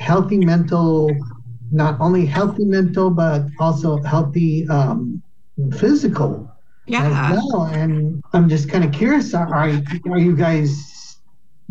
healthy 0.00 0.38
mental 0.38 1.10
not 1.70 2.00
only 2.00 2.24
healthy 2.24 2.64
mental 2.64 3.10
but 3.10 3.46
also 3.58 4.02
healthy 4.02 4.66
um, 4.68 5.22
physical 5.78 6.50
yeah. 6.86 7.32
as 7.32 7.42
well. 7.52 7.64
And 7.64 8.22
I'm 8.32 8.48
just 8.48 8.68
kind 8.68 8.84
of 8.84 8.92
curious: 8.92 9.34
are 9.34 9.52
are 9.54 10.18
you 10.18 10.36
guys 10.36 11.18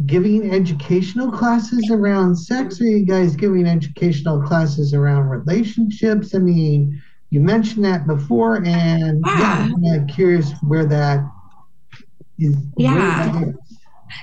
giving 0.05 0.51
educational 0.51 1.31
classes 1.31 1.89
around 1.89 2.35
sex? 2.35 2.79
Or 2.79 2.83
are 2.83 2.87
you 2.87 3.05
guys 3.05 3.35
giving 3.35 3.65
educational 3.65 4.41
classes 4.41 4.93
around 4.93 5.27
relationships? 5.27 6.35
I 6.35 6.39
mean, 6.39 7.01
you 7.29 7.39
mentioned 7.39 7.83
that 7.85 8.07
before, 8.07 8.57
and 8.63 9.23
yeah, 9.25 9.69
yeah 9.79 9.93
I'm 9.95 10.07
curious 10.07 10.53
where 10.61 10.85
that 10.85 11.25
is. 12.39 12.55
Yeah. 12.77 13.31
That 13.31 13.47
is. 13.49 13.66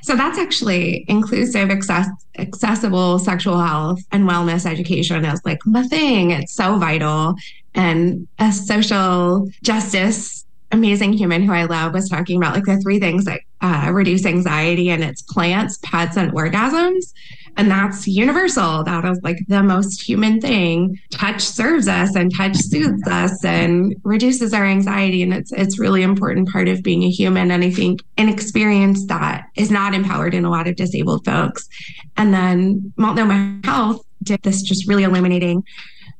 So 0.02 0.16
that's 0.16 0.38
actually 0.38 1.04
inclusive, 1.08 1.70
access, 1.70 2.08
accessible 2.38 3.18
sexual 3.18 3.60
health 3.60 4.00
and 4.12 4.28
wellness 4.28 4.70
education 4.70 5.24
is 5.24 5.40
like 5.44 5.58
my 5.66 5.82
thing. 5.84 6.30
It's 6.30 6.54
so 6.54 6.78
vital 6.78 7.34
and 7.74 8.26
a 8.38 8.52
social 8.52 9.48
justice 9.62 10.44
amazing 10.74 11.12
human 11.12 11.42
who 11.42 11.52
I 11.52 11.64
love 11.64 11.94
was 11.94 12.08
talking 12.08 12.36
about 12.36 12.54
like 12.54 12.64
the 12.64 12.78
three 12.78 12.98
things 12.98 13.24
that 13.24 13.40
uh, 13.60 13.90
reduce 13.92 14.26
anxiety, 14.26 14.90
and 14.90 15.02
it's 15.02 15.22
plants, 15.22 15.78
pets, 15.82 16.16
and 16.16 16.32
orgasms. 16.32 17.12
And 17.56 17.70
that's 17.70 18.06
universal. 18.06 18.82
That 18.84 19.04
is 19.04 19.20
like 19.22 19.38
the 19.48 19.62
most 19.62 20.02
human 20.02 20.40
thing. 20.40 20.98
Touch 21.10 21.40
serves 21.40 21.86
us 21.86 22.16
and 22.16 22.34
touch 22.34 22.56
soothes 22.56 23.06
us 23.06 23.44
and 23.44 23.94
reduces 24.02 24.52
our 24.52 24.64
anxiety. 24.64 25.22
And 25.22 25.32
it's 25.32 25.52
it's 25.52 25.78
really 25.78 26.02
important 26.02 26.50
part 26.50 26.68
of 26.68 26.82
being 26.82 27.04
a 27.04 27.10
human. 27.10 27.50
And 27.50 27.62
I 27.62 27.70
think 27.70 28.02
an 28.16 28.28
experience 28.28 29.06
that 29.06 29.44
is 29.56 29.70
not 29.70 29.94
empowered 29.94 30.34
in 30.34 30.44
a 30.44 30.50
lot 30.50 30.66
of 30.66 30.76
disabled 30.76 31.24
folks. 31.24 31.68
And 32.16 32.34
then 32.34 32.92
Multnomah 32.96 33.60
Health 33.64 34.04
did 34.22 34.42
this 34.42 34.62
just 34.62 34.88
really 34.88 35.04
illuminating 35.04 35.62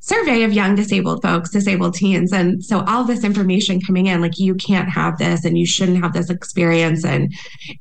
survey 0.05 0.43
of 0.43 0.53
young 0.53 0.75
disabled 0.75 1.23
folks, 1.23 1.49
disabled 1.49 1.95
teens. 1.95 2.31
And 2.31 2.63
so 2.63 2.83
all 2.85 3.03
this 3.03 3.23
information 3.23 3.81
coming 3.81 4.05
in, 4.05 4.21
like 4.21 4.37
you 4.37 4.53
can't 4.53 4.87
have 4.87 5.17
this 5.17 5.45
and 5.45 5.57
you 5.57 5.65
shouldn't 5.65 6.01
have 6.03 6.13
this 6.13 6.29
experience 6.29 7.03
and 7.03 7.33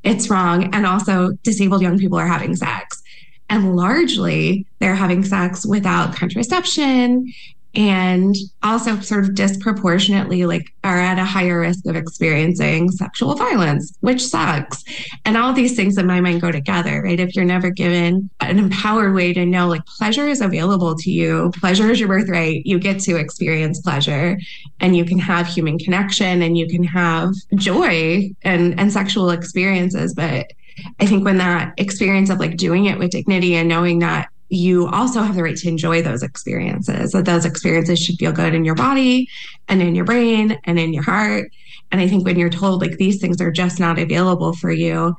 it's 0.04 0.30
wrong. 0.30 0.74
And 0.74 0.86
also 0.86 1.32
disabled 1.42 1.82
young 1.82 1.98
people 1.98 2.18
are 2.18 2.26
having 2.26 2.56
sex. 2.56 3.02
And 3.50 3.76
largely 3.76 4.66
they're 4.78 4.94
having 4.94 5.24
sex 5.24 5.66
without 5.66 6.16
contraception 6.16 7.32
and 7.76 8.36
also 8.62 9.00
sort 9.00 9.24
of 9.24 9.34
disproportionately 9.34 10.46
like 10.46 10.72
are 10.84 11.00
at 11.00 11.18
a 11.18 11.24
higher 11.24 11.60
risk 11.60 11.86
of 11.86 11.96
experiencing 11.96 12.90
sexual 12.90 13.34
violence 13.34 13.96
which 14.00 14.24
sucks. 14.24 14.84
And 15.24 15.36
all 15.36 15.52
these 15.52 15.74
things 15.74 15.98
in 15.98 16.06
my 16.06 16.20
mind 16.20 16.40
go 16.40 16.52
together 16.52 17.02
right? 17.02 17.18
If 17.18 17.34
you're 17.34 17.44
never 17.44 17.70
given 17.70 18.30
an 18.40 18.58
empowered 18.58 19.14
way 19.14 19.32
to 19.32 19.44
know 19.44 19.66
like 19.66 19.84
pleasure 19.86 20.28
is 20.28 20.40
available 20.40 20.94
to 20.96 21.10
you 21.10 21.50
pleasure 21.56 21.90
is 21.90 21.98
your 21.98 22.08
birthright 22.08 22.64
you 22.64 22.78
get 22.78 23.00
to 23.00 23.16
experience 23.16 23.80
pleasure 23.80 24.38
and 24.80 24.96
you 24.96 25.04
can 25.04 25.18
have 25.18 25.46
human 25.46 25.78
connection 25.78 26.42
and 26.42 26.56
you 26.56 26.68
can 26.68 26.84
have 26.84 27.34
joy 27.56 28.30
and 28.42 28.78
and 28.78 28.92
sexual 28.92 29.30
experiences. 29.30 30.14
But 30.14 30.52
I 31.00 31.06
think 31.06 31.24
when 31.24 31.38
that 31.38 31.74
experience 31.76 32.30
of 32.30 32.38
like 32.38 32.56
doing 32.56 32.86
it 32.86 32.98
with 32.98 33.10
dignity 33.10 33.54
and 33.54 33.68
knowing 33.68 34.00
that 34.00 34.28
you 34.48 34.88
also 34.88 35.22
have 35.22 35.34
the 35.34 35.42
right 35.42 35.56
to 35.56 35.68
enjoy 35.68 36.02
those 36.02 36.22
experiences, 36.22 37.12
that 37.12 37.24
those 37.24 37.44
experiences 37.44 37.98
should 37.98 38.16
feel 38.16 38.32
good 38.32 38.54
in 38.54 38.64
your 38.64 38.74
body 38.74 39.28
and 39.68 39.82
in 39.82 39.94
your 39.94 40.04
brain 40.04 40.58
and 40.64 40.78
in 40.78 40.92
your 40.92 41.02
heart. 41.02 41.50
And 41.90 42.00
I 42.00 42.08
think 42.08 42.24
when 42.24 42.38
you're 42.38 42.50
told 42.50 42.80
like 42.80 42.96
these 42.96 43.20
things 43.20 43.40
are 43.40 43.50
just 43.50 43.80
not 43.80 43.98
available 43.98 44.54
for 44.54 44.70
you, 44.70 45.14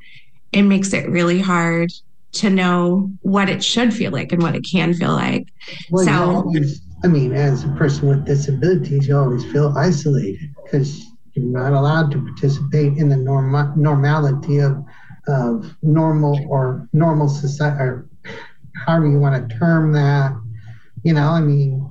it 0.52 0.62
makes 0.62 0.92
it 0.92 1.08
really 1.08 1.40
hard 1.40 1.90
to 2.32 2.50
know 2.50 3.10
what 3.22 3.48
it 3.48 3.64
should 3.64 3.94
feel 3.94 4.12
like 4.12 4.32
and 4.32 4.42
what 4.42 4.54
it 4.54 4.66
can 4.70 4.94
feel 4.94 5.12
like. 5.12 5.48
Well, 5.90 6.04
so, 6.04 6.12
always, 6.12 6.80
I 7.02 7.08
mean, 7.08 7.32
as 7.32 7.64
a 7.64 7.68
person 7.70 8.08
with 8.08 8.26
disabilities, 8.26 9.08
you 9.08 9.16
always 9.16 9.44
feel 9.52 9.72
isolated 9.76 10.54
because 10.64 11.06
you're 11.32 11.46
not 11.46 11.72
allowed 11.72 12.10
to 12.12 12.22
participate 12.22 12.96
in 12.98 13.08
the 13.08 13.16
norm- 13.16 13.72
normality 13.76 14.58
of 14.58 14.84
of 15.28 15.74
normal 15.82 16.38
or 16.48 16.88
normal 16.92 17.28
society 17.28 17.80
or 17.80 18.08
however 18.86 19.08
you 19.08 19.18
want 19.18 19.48
to 19.48 19.58
term 19.58 19.92
that. 19.92 20.32
You 21.02 21.14
know, 21.14 21.28
I 21.28 21.40
mean, 21.40 21.90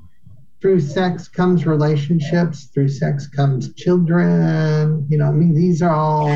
through 0.61 0.81
sex 0.81 1.27
comes 1.27 1.65
relationships, 1.65 2.65
through 2.73 2.89
sex 2.89 3.27
comes 3.27 3.73
children. 3.75 5.05
You 5.09 5.17
know, 5.17 5.27
I 5.27 5.31
mean, 5.31 5.53
these 5.53 5.81
are 5.81 5.93
all 5.93 6.35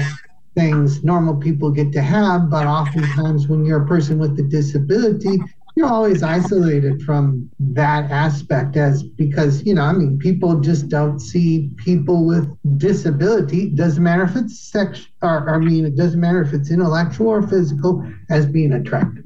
things 0.56 1.04
normal 1.04 1.36
people 1.36 1.72
get 1.72 1.92
to 1.94 2.02
have, 2.02 2.50
but 2.50 2.68
oftentimes 2.68 3.48
when 3.48 3.66
you're 3.66 3.84
a 3.84 3.88
person 3.88 4.20
with 4.20 4.40
a 4.40 4.44
disability, 4.44 5.40
you're 5.80 5.88
always 5.88 6.24
isolated 6.24 7.02
from 7.04 7.50
that 7.58 8.12
aspect 8.12 8.76
as 8.76 9.02
because 9.02 9.64
you 9.66 9.74
know 9.74 9.84
i 9.84 9.94
mean 9.94 10.20
people 10.20 10.60
just 10.60 10.90
don't 10.90 11.22
see 11.22 11.70
people 11.78 12.26
with 12.26 12.46
disability 12.78 13.70
doesn't 13.70 14.04
matter 14.04 14.24
if 14.24 14.36
it's 14.36 14.60
sex 14.60 15.08
or 15.22 15.50
i 15.50 15.58
mean 15.58 15.86
it 15.86 15.96
doesn't 15.96 16.20
matter 16.20 16.42
if 16.42 16.52
it's 16.52 16.70
intellectual 16.70 17.28
or 17.28 17.48
physical 17.48 18.06
as 18.30 18.46
being 18.46 18.74
attractive 18.74 19.24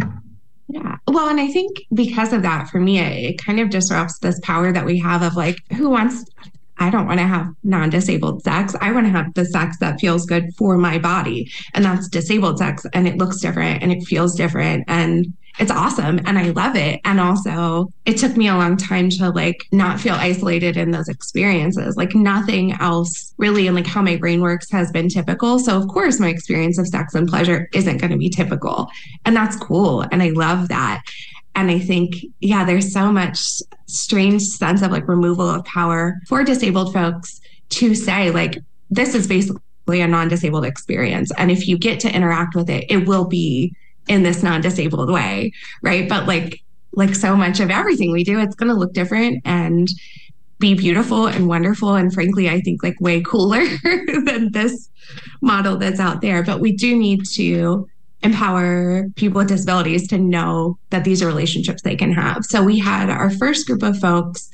yeah. 0.69 0.97
Well, 1.07 1.27
and 1.27 1.39
I 1.39 1.49
think 1.49 1.83
because 1.93 2.33
of 2.33 2.41
that, 2.41 2.67
for 2.69 2.79
me, 2.79 2.97
it, 2.97 3.31
it, 3.31 3.37
kind 3.37 3.59
of 3.59 3.69
disrupts 3.69 4.17
this 4.19 4.39
power 4.41 4.71
that 4.71 4.85
we 4.85 4.97
have 4.97 5.21
of 5.21 5.35
like, 5.35 5.57
who 5.73 5.89
wants, 5.89 6.25
I 6.79 6.89
don't 6.89 7.05
want 7.05 7.19
to 7.19 7.27
have 7.27 7.47
non 7.63 7.91
disabled 7.91 8.41
sex. 8.43 8.73
I 8.81 8.91
want 8.91 9.05
to 9.05 9.11
have 9.11 9.33
the 9.35 9.45
sex 9.45 9.77
that 9.81 9.99
feels 9.99 10.25
good 10.25 10.45
for 10.57 10.77
my 10.77 10.97
body. 10.97 11.51
And 11.75 11.85
that's 11.85 12.07
disabled 12.07 12.57
sex. 12.57 12.87
And 12.93 13.07
it 13.07 13.17
looks 13.17 13.39
different 13.39 13.83
and 13.83 13.91
it 13.91 14.03
feels 14.03 14.35
different. 14.35 14.85
And 14.87 15.33
it's 15.59 15.71
awesome 15.71 16.19
and 16.25 16.39
I 16.39 16.49
love 16.49 16.75
it. 16.75 16.99
And 17.05 17.19
also, 17.19 17.91
it 18.05 18.17
took 18.17 18.35
me 18.35 18.47
a 18.47 18.55
long 18.55 18.75
time 18.75 19.09
to 19.11 19.29
like 19.29 19.67
not 19.71 19.99
feel 19.99 20.15
isolated 20.15 20.77
in 20.77 20.91
those 20.91 21.07
experiences. 21.07 21.95
Like 21.95 22.15
nothing 22.15 22.73
else 22.73 23.33
really, 23.37 23.67
and 23.67 23.75
like 23.75 23.85
how 23.85 24.01
my 24.01 24.15
brain 24.15 24.41
works 24.41 24.71
has 24.71 24.91
been 24.91 25.09
typical. 25.09 25.59
So, 25.59 25.77
of 25.77 25.87
course, 25.87 26.19
my 26.19 26.29
experience 26.29 26.79
of 26.79 26.87
sex 26.87 27.13
and 27.13 27.27
pleasure 27.27 27.69
isn't 27.73 27.97
going 27.97 28.11
to 28.11 28.17
be 28.17 28.29
typical. 28.29 28.89
And 29.25 29.35
that's 29.35 29.55
cool. 29.55 30.01
And 30.01 30.23
I 30.23 30.29
love 30.29 30.69
that. 30.69 31.03
And 31.55 31.69
I 31.69 31.77
think, 31.77 32.15
yeah, 32.39 32.65
there's 32.65 32.91
so 32.91 33.11
much 33.11 33.39
strange 33.85 34.41
sense 34.41 34.81
of 34.81 34.91
like 34.91 35.07
removal 35.07 35.47
of 35.47 35.63
power 35.65 36.19
for 36.27 36.43
disabled 36.43 36.93
folks 36.93 37.39
to 37.69 37.93
say, 37.93 38.31
like, 38.31 38.57
this 38.89 39.13
is 39.13 39.27
basically 39.27 40.01
a 40.01 40.07
non 40.07 40.29
disabled 40.29 40.65
experience. 40.65 41.31
And 41.37 41.51
if 41.51 41.67
you 41.67 41.77
get 41.77 41.99
to 42.01 42.15
interact 42.15 42.55
with 42.55 42.71
it, 42.71 42.85
it 42.89 43.07
will 43.07 43.25
be 43.25 43.75
in 44.07 44.23
this 44.23 44.43
non-disabled 44.43 45.11
way 45.11 45.51
right? 45.81 46.07
But 46.07 46.27
like 46.27 46.61
like 46.95 47.15
so 47.15 47.35
much 47.35 47.59
of 47.59 47.71
everything 47.71 48.11
we 48.11 48.23
do 48.23 48.39
it's 48.39 48.55
going 48.55 48.69
to 48.69 48.75
look 48.75 48.93
different 48.93 49.41
and 49.45 49.87
be 50.59 50.75
beautiful 50.75 51.25
and 51.25 51.47
wonderful 51.47 51.95
and 51.95 52.13
frankly 52.13 52.47
i 52.47 52.61
think 52.61 52.83
like 52.83 52.95
way 53.01 53.19
cooler 53.21 53.65
than 54.25 54.51
this 54.51 54.89
model 55.41 55.77
that's 55.77 55.99
out 55.99 56.21
there. 56.21 56.43
But 56.43 56.59
we 56.59 56.71
do 56.71 56.97
need 56.97 57.25
to 57.33 57.87
empower 58.21 59.09
people 59.15 59.39
with 59.39 59.49
disabilities 59.49 60.07
to 60.07 60.17
know 60.17 60.77
that 60.89 61.03
these 61.03 61.21
are 61.21 61.27
relationships 61.27 61.81
they 61.81 61.95
can 61.95 62.13
have. 62.13 62.45
So 62.45 62.63
we 62.63 62.79
had 62.79 63.09
our 63.09 63.29
first 63.29 63.67
group 63.67 63.83
of 63.83 63.99
folks 63.99 64.49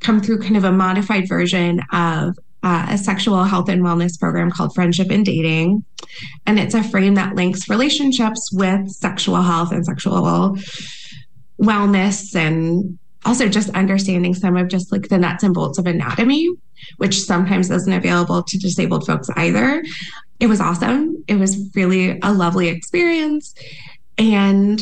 come 0.00 0.20
through 0.20 0.40
kind 0.40 0.56
of 0.56 0.64
a 0.64 0.72
modified 0.72 1.26
version 1.26 1.80
of 1.92 2.38
uh, 2.66 2.84
a 2.90 2.98
sexual 2.98 3.44
health 3.44 3.68
and 3.68 3.82
wellness 3.82 4.18
program 4.18 4.50
called 4.50 4.74
Friendship 4.74 5.08
and 5.10 5.24
Dating. 5.24 5.84
And 6.46 6.58
it's 6.58 6.74
a 6.74 6.82
frame 6.82 7.14
that 7.14 7.36
links 7.36 7.68
relationships 7.68 8.50
with 8.52 8.90
sexual 8.90 9.40
health 9.40 9.70
and 9.70 9.86
sexual 9.86 10.56
wellness 11.62 12.34
and 12.34 12.98
also 13.24 13.48
just 13.48 13.70
understanding 13.70 14.34
some 14.34 14.56
of 14.56 14.66
just 14.66 14.90
like 14.90 15.08
the 15.08 15.16
nuts 15.16 15.44
and 15.44 15.54
bolts 15.54 15.78
of 15.78 15.86
anatomy, 15.86 16.48
which 16.96 17.20
sometimes 17.20 17.70
isn't 17.70 17.92
available 17.92 18.42
to 18.42 18.58
disabled 18.58 19.06
folks 19.06 19.30
either. 19.36 19.84
It 20.40 20.48
was 20.48 20.60
awesome. 20.60 21.22
It 21.28 21.36
was 21.36 21.70
really 21.76 22.18
a 22.20 22.32
lovely 22.32 22.66
experience. 22.66 23.54
And 24.18 24.80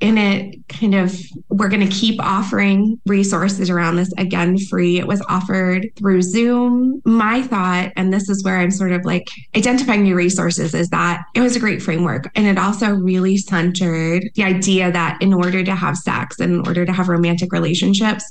in 0.00 0.16
it 0.16 0.56
kind 0.68 0.94
of 0.94 1.18
we're 1.48 1.68
going 1.68 1.86
to 1.86 1.92
keep 1.92 2.22
offering 2.22 3.00
resources 3.06 3.68
around 3.68 3.96
this. 3.96 4.12
Again 4.16 4.56
free. 4.56 4.98
It 4.98 5.06
was 5.06 5.24
offered 5.28 5.88
through 5.96 6.22
zoom. 6.22 7.02
My 7.04 7.42
thought 7.42 7.92
and 7.96 8.12
this 8.12 8.28
is 8.28 8.44
where 8.44 8.58
i'm 8.58 8.70
sort 8.70 8.92
of 8.92 9.04
like 9.04 9.28
identifying 9.56 10.02
new 10.02 10.14
resources 10.14 10.74
is 10.74 10.88
that 10.90 11.24
it 11.34 11.40
was 11.40 11.56
a 11.56 11.60
great 11.60 11.82
framework 11.82 12.30
and 12.36 12.46
it 12.46 12.58
also 12.58 12.94
really 12.94 13.36
centered 13.36 14.24
the 14.34 14.44
idea 14.44 14.92
that 14.92 15.20
in 15.20 15.32
order 15.32 15.64
to 15.64 15.74
have 15.74 15.96
sex 15.96 16.38
and 16.38 16.54
in 16.54 16.66
order 16.66 16.84
to 16.84 16.92
have 16.92 17.08
romantic 17.08 17.52
relationships 17.52 18.30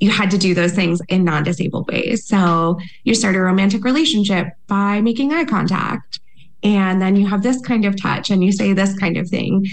you 0.00 0.10
had 0.10 0.30
to 0.30 0.38
do 0.38 0.54
those 0.54 0.72
things 0.72 1.00
in 1.08 1.24
non-disabled 1.24 1.88
ways. 1.88 2.26
So 2.26 2.78
you 3.04 3.14
start 3.14 3.36
a 3.36 3.40
romantic 3.40 3.84
relationship 3.84 4.48
by 4.66 5.00
making 5.00 5.32
eye 5.32 5.44
contact 5.44 6.20
and 6.62 7.00
then 7.00 7.14
you 7.16 7.26
have 7.26 7.42
this 7.42 7.60
kind 7.60 7.84
of 7.84 8.00
touch 8.00 8.30
and 8.30 8.42
you 8.42 8.52
say 8.52 8.72
this 8.72 8.98
kind 8.98 9.16
of 9.16 9.28
thing 9.28 9.66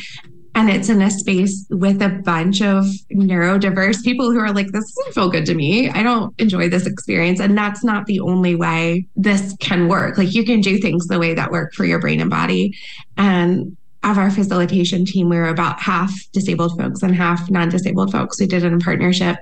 and 0.54 0.70
it's 0.70 0.90
in 0.90 1.02
a 1.02 1.10
space 1.10 1.66
with 1.70 2.02
a 2.02 2.10
bunch 2.10 2.62
of 2.62 2.86
neurodiverse 3.12 4.04
people 4.04 4.32
who 4.32 4.40
are 4.40 4.52
like 4.52 4.68
this 4.68 4.94
doesn't 4.94 5.14
feel 5.14 5.30
good 5.30 5.46
to 5.46 5.56
me. 5.56 5.90
I 5.90 6.04
don't 6.04 6.34
enjoy 6.40 6.70
this 6.70 6.86
experience. 6.86 7.40
And 7.40 7.58
that's 7.58 7.84
not 7.84 8.06
the 8.06 8.20
only 8.20 8.56
way 8.56 9.06
this 9.16 9.56
can 9.60 9.88
work. 9.88 10.18
Like 10.18 10.34
you 10.34 10.44
can 10.44 10.60
do 10.60 10.78
things 10.78 11.08
the 11.08 11.20
way 11.20 11.34
that 11.34 11.52
work 11.52 11.74
for 11.74 11.86
your 11.86 12.00
brain 12.00 12.20
and 12.20 12.30
body. 12.30 12.76
And 13.18 13.78
of 14.04 14.18
our 14.18 14.32
facilitation 14.32 15.06
team 15.06 15.30
we 15.30 15.38
were 15.38 15.48
about 15.48 15.80
half 15.80 16.12
disabled 16.34 16.76
folks 16.78 17.04
and 17.04 17.16
half 17.16 17.52
non-disabled 17.52 18.12
folks 18.12 18.40
we 18.40 18.48
did 18.48 18.64
it 18.64 18.74
in 18.74 18.80
partnership. 18.80 19.38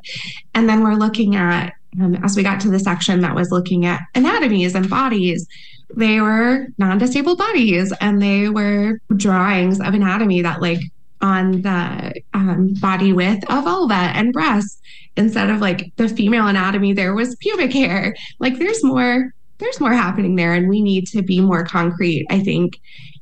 And 0.54 0.70
then 0.70 0.84
we're 0.84 0.96
looking 0.96 1.36
at 1.36 1.74
um, 2.00 2.16
as 2.24 2.36
we 2.36 2.44
got 2.44 2.60
to 2.62 2.70
the 2.70 2.80
section 2.80 3.22
that 3.22 3.34
was 3.34 3.52
looking 3.52 3.86
at 3.86 4.02
anatomies 4.14 4.76
and 4.76 4.90
bodies 4.90 5.48
they 5.96 6.22
were 6.22 6.68
non-disabled 6.78 7.38
bodies 7.38 7.92
and 8.00 8.22
they 8.22 8.50
were 8.50 9.02
drawings 9.16 9.80
of 9.80 9.94
anatomy 9.94 10.42
that 10.42 10.62
like 10.62 10.82
on 11.22 11.62
the 11.62 12.22
um, 12.34 12.74
body 12.76 13.14
width 13.14 13.44
of 13.50 13.64
vulva 13.64 13.94
and 13.94 14.34
breasts 14.34 14.82
instead 15.18 15.50
of 15.50 15.60
like 15.60 15.92
the 15.98 16.08
female 16.08 16.48
anatomy 16.48 16.94
there 16.94 17.14
was 17.14 17.36
pubic 17.38 17.74
hair. 17.74 18.16
Like 18.40 18.58
there's 18.58 18.84
more 18.84 19.34
there's 19.58 19.82
more 19.82 19.94
happening 19.94 20.36
there 20.36 20.54
and 20.54 20.70
we 20.70 20.82
need 20.82 21.06
to 21.06 21.22
be 21.22 21.42
more 21.42 21.66
concrete 21.66 22.26
i 22.30 22.40
think 22.40 22.80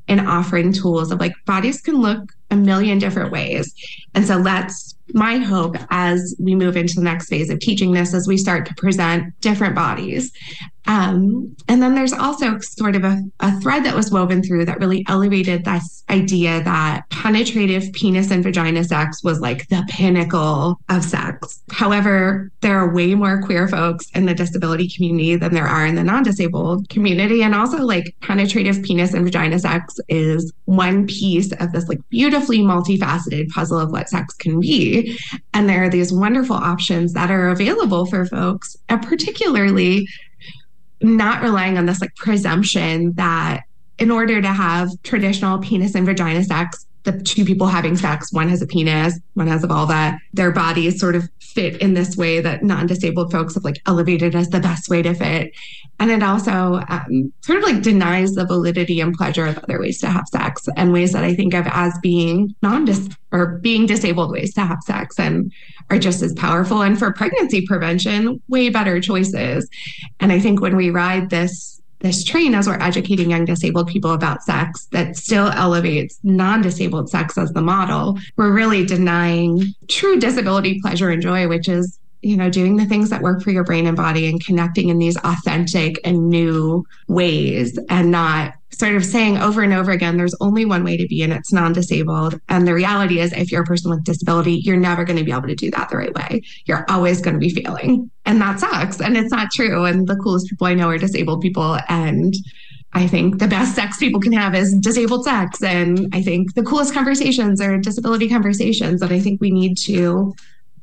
in 0.07 0.19
offering 0.19 0.71
tools 0.71 1.11
of 1.11 1.19
like 1.19 1.33
bodies 1.45 1.81
can 1.81 1.95
look 1.95 2.31
a 2.49 2.55
million 2.55 2.97
different 2.97 3.31
ways. 3.31 3.73
And 4.15 4.25
so 4.25 4.41
that's 4.41 4.95
my 5.13 5.37
hope 5.37 5.75
as 5.89 6.35
we 6.39 6.55
move 6.55 6.75
into 6.75 6.95
the 6.95 7.01
next 7.01 7.29
phase 7.29 7.49
of 7.49 7.59
teaching 7.59 7.91
this 7.91 8.13
as 8.13 8.27
we 8.27 8.37
start 8.37 8.65
to 8.65 8.75
present 8.75 9.39
different 9.41 9.75
bodies 9.75 10.31
um, 10.87 11.53
and 11.67 11.83
then 11.83 11.95
there's 11.95 12.13
also 12.13 12.59
sort 12.59 12.95
of 12.95 13.03
a, 13.03 13.21
a, 13.41 13.59
thread 13.59 13.83
that 13.83 13.95
was 13.95 14.09
woven 14.09 14.41
through 14.41 14.63
that 14.65 14.79
really 14.79 15.05
elevated 15.09 15.65
this 15.65 16.03
idea 16.09 16.63
that 16.63 17.03
penetrative 17.09 17.91
penis 17.91 18.31
and 18.31 18.41
vagina 18.41 18.85
sex 18.85 19.21
was 19.21 19.41
like 19.41 19.67
the 19.67 19.85
pinnacle 19.89 20.79
of 20.87 21.03
sex. 21.03 21.61
However, 21.71 22.49
there 22.61 22.77
are 22.79 22.93
way 22.93 23.15
more 23.15 23.41
queer 23.41 23.67
folks 23.67 24.09
in 24.11 24.25
the 24.25 24.33
disability 24.33 24.87
community 24.87 25.35
than 25.35 25.53
there 25.53 25.67
are 25.67 25.85
in 25.85 25.95
the 25.95 26.05
non 26.05 26.23
disabled 26.23 26.87
community. 26.87 27.43
And 27.43 27.53
also, 27.53 27.79
like, 27.79 28.15
penetrative 28.21 28.81
penis 28.83 29.13
and 29.13 29.25
vagina 29.25 29.59
sex 29.59 29.99
is 30.07 30.53
one 30.65 31.05
piece 31.05 31.51
of 31.53 31.73
this 31.73 31.87
like 31.89 31.99
beautifully 32.09 32.59
multifaceted 32.59 33.49
puzzle 33.49 33.79
of 33.79 33.91
what 33.91 34.07
sex 34.07 34.33
can 34.35 34.61
be. 34.61 35.19
And 35.53 35.67
there 35.67 35.83
are 35.83 35.89
these 35.89 36.13
wonderful 36.13 36.55
options 36.55 37.11
that 37.13 37.29
are 37.29 37.49
available 37.49 38.05
for 38.05 38.25
folks, 38.25 38.77
and 38.87 39.05
particularly 39.05 40.07
not 41.01 41.43
relying 41.43 41.77
on 41.77 41.85
this 41.85 42.01
like 42.01 42.15
presumption 42.15 43.13
that 43.13 43.61
in 43.99 44.11
order 44.11 44.41
to 44.41 44.47
have 44.47 44.89
traditional 45.03 45.59
penis 45.59 45.95
and 45.95 46.05
vagina 46.05 46.43
sex, 46.43 46.86
the 47.07 47.23
two 47.23 47.45
people 47.45 47.67
having 47.67 47.95
sex, 47.95 48.33
one 48.33 48.49
has 48.49 48.61
a 48.61 48.67
penis, 48.67 49.17
one 49.33 49.47
has 49.47 49.63
a 49.63 49.67
vulva, 49.67 50.19
their 50.33 50.51
bodies 50.51 50.99
sort 50.99 51.15
of 51.15 51.27
fit 51.39 51.81
in 51.81 51.93
this 51.93 52.17
way 52.17 52.41
that 52.41 52.63
non 52.63 52.85
disabled 52.85 53.31
folks 53.31 53.55
have 53.55 53.63
like 53.63 53.81
elevated 53.85 54.35
as 54.35 54.49
the 54.49 54.59
best 54.59 54.89
way 54.89 55.01
to 55.01 55.13
fit. 55.13 55.53
And 55.99 56.11
it 56.11 56.21
also 56.21 56.81
um, 56.89 57.31
sort 57.41 57.59
of 57.59 57.63
like 57.63 57.81
denies 57.81 58.35
the 58.35 58.45
validity 58.45 58.99
and 58.99 59.15
pleasure 59.15 59.47
of 59.47 59.57
other 59.57 59.79
ways 59.79 59.99
to 60.01 60.07
have 60.07 60.27
sex 60.27 60.67
and 60.75 60.91
ways 60.91 61.13
that 61.13 61.23
I 61.23 61.33
think 61.33 61.53
of 61.53 61.65
as 61.67 61.97
being 62.03 62.53
non 62.61 62.83
dis 62.85 63.07
or 63.31 63.57
being 63.59 63.85
disabled 63.85 64.31
ways 64.31 64.53
to 64.55 64.61
have 64.61 64.83
sex 64.83 65.17
and 65.17 65.51
are 65.89 65.97
just 65.97 66.21
as 66.21 66.33
powerful. 66.33 66.81
And 66.81 66.99
for 66.99 67.13
pregnancy 67.13 67.65
prevention, 67.65 68.41
way 68.49 68.69
better 68.69 68.99
choices. 68.99 69.69
And 70.19 70.33
I 70.33 70.39
think 70.39 70.61
when 70.61 70.75
we 70.75 70.89
ride 70.89 71.29
this 71.29 71.81
this 71.99 72.23
train 72.23 72.53
as 72.53 72.67
we're 72.67 72.79
educating 72.79 73.31
young 73.31 73.45
disabled 73.45 73.87
people 73.87 74.11
about 74.11 74.43
sex 74.43 74.87
that 74.91 75.15
still 75.15 75.47
elevates 75.47 76.19
non-disabled 76.23 77.09
sex 77.09 77.37
as 77.37 77.51
the 77.53 77.61
model 77.61 78.17
we're 78.35 78.53
really 78.53 78.85
denying 78.85 79.63
true 79.87 80.19
disability 80.19 80.79
pleasure 80.81 81.09
and 81.09 81.21
joy 81.21 81.47
which 81.47 81.67
is 81.67 81.99
you 82.21 82.35
know 82.35 82.49
doing 82.49 82.75
the 82.75 82.85
things 82.85 83.09
that 83.09 83.21
work 83.21 83.41
for 83.41 83.51
your 83.51 83.63
brain 83.63 83.87
and 83.87 83.97
body 83.97 84.27
and 84.27 84.43
connecting 84.43 84.89
in 84.89 84.97
these 84.97 85.17
authentic 85.17 85.99
and 86.03 86.29
new 86.29 86.85
ways 87.07 87.79
and 87.89 88.11
not 88.11 88.53
sort 88.77 88.95
of 88.95 89.03
saying 89.03 89.37
over 89.37 89.63
and 89.63 89.73
over 89.73 89.91
again 89.91 90.17
there's 90.17 90.35
only 90.39 90.65
one 90.65 90.83
way 90.83 90.97
to 90.97 91.07
be 91.07 91.23
and 91.23 91.33
it's 91.33 91.51
non-disabled. 91.51 92.39
And 92.49 92.67
the 92.67 92.73
reality 92.73 93.19
is 93.19 93.33
if 93.33 93.51
you're 93.51 93.63
a 93.63 93.65
person 93.65 93.89
with 93.89 94.03
disability 94.03 94.61
you're 94.63 94.77
never 94.77 95.03
going 95.03 95.17
to 95.17 95.23
be 95.23 95.31
able 95.31 95.47
to 95.47 95.55
do 95.55 95.71
that 95.71 95.89
the 95.89 95.97
right 95.97 96.13
way. 96.13 96.41
You're 96.65 96.85
always 96.89 97.21
going 97.21 97.33
to 97.33 97.39
be 97.39 97.49
failing. 97.49 98.11
And 98.25 98.41
that 98.41 98.59
sucks. 98.59 99.01
And 99.01 99.17
it's 99.17 99.31
not 99.31 99.51
true. 99.51 99.85
And 99.85 100.07
the 100.07 100.15
coolest 100.17 100.49
people 100.49 100.67
i 100.67 100.73
know 100.73 100.89
are 100.89 100.97
disabled 100.97 101.41
people. 101.41 101.79
And 101.87 102.35
I 102.93 103.07
think 103.07 103.39
the 103.39 103.47
best 103.47 103.75
sex 103.75 103.97
people 103.97 104.19
can 104.19 104.33
have 104.33 104.55
is 104.55 104.73
disabled 104.75 105.23
sex. 105.23 105.61
And 105.61 106.07
I 106.13 106.21
think 106.21 106.53
the 106.55 106.63
coolest 106.63 106.93
conversations 106.93 107.61
are 107.61 107.77
disability 107.77 108.29
conversations. 108.29 109.01
And 109.01 109.11
I 109.11 109.19
think 109.19 109.41
we 109.41 109.51
need 109.51 109.77
to, 109.79 110.35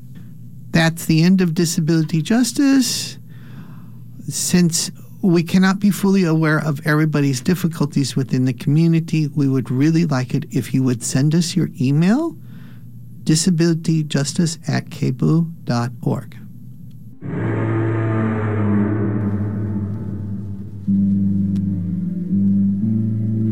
That's 0.71 1.05
the 1.05 1.23
end 1.23 1.39
of 1.39 1.53
disability 1.53 2.21
justice 2.21 3.17
since 4.27 4.91
we 5.21 5.43
cannot 5.43 5.79
be 5.79 5.89
fully 5.89 6.23
aware 6.23 6.59
of 6.59 6.85
everybody's 6.85 7.41
difficulties 7.41 8.15
within 8.15 8.45
the 8.45 8.53
community, 8.53 9.27
we 9.27 9.47
would 9.47 9.71
really 9.71 10.05
like 10.05 10.33
it 10.33 10.45
if 10.51 10.73
you 10.73 10.83
would 10.83 11.03
send 11.03 11.33
us 11.33 11.55
your 11.55 11.69
email, 11.81 12.37
disabilityjustice 13.23 14.69
at 14.69 14.85
kboo.org. 14.89 16.37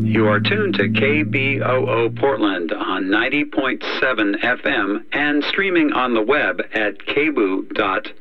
You 0.06 0.28
are 0.28 0.40
tuned 0.40 0.74
to 0.76 0.84
KBOO 0.84 2.18
Portland 2.18 2.72
on 2.72 3.04
90.7 3.04 4.40
FM 4.40 5.04
and 5.12 5.44
streaming 5.44 5.92
on 5.92 6.14
the 6.14 6.22
web 6.22 6.62
at 6.72 6.98
kboo.fm. 7.00 8.16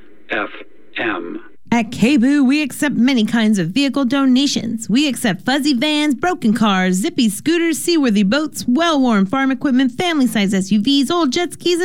At 1.75 1.89
KBOO, 1.91 2.47
we 2.47 2.61
accept 2.61 2.95
many 2.95 3.25
kinds 3.25 3.59
of 3.59 3.71
vehicle 3.71 4.05
donations. 4.05 4.89
We 4.89 5.09
accept 5.09 5.41
fuzzy 5.41 5.73
vans, 5.73 6.15
broken 6.15 6.53
cars, 6.53 6.95
zippy 6.95 7.27
scooters, 7.27 7.77
seaworthy 7.79 8.23
boats, 8.23 8.63
well 8.65 9.01
worn 9.01 9.25
farm 9.25 9.51
equipment, 9.51 9.91
family 9.91 10.25
size 10.25 10.53
SUVs, 10.53 11.11
old 11.11 11.33
jet 11.33 11.51
skis, 11.51 11.81
and 11.81 11.83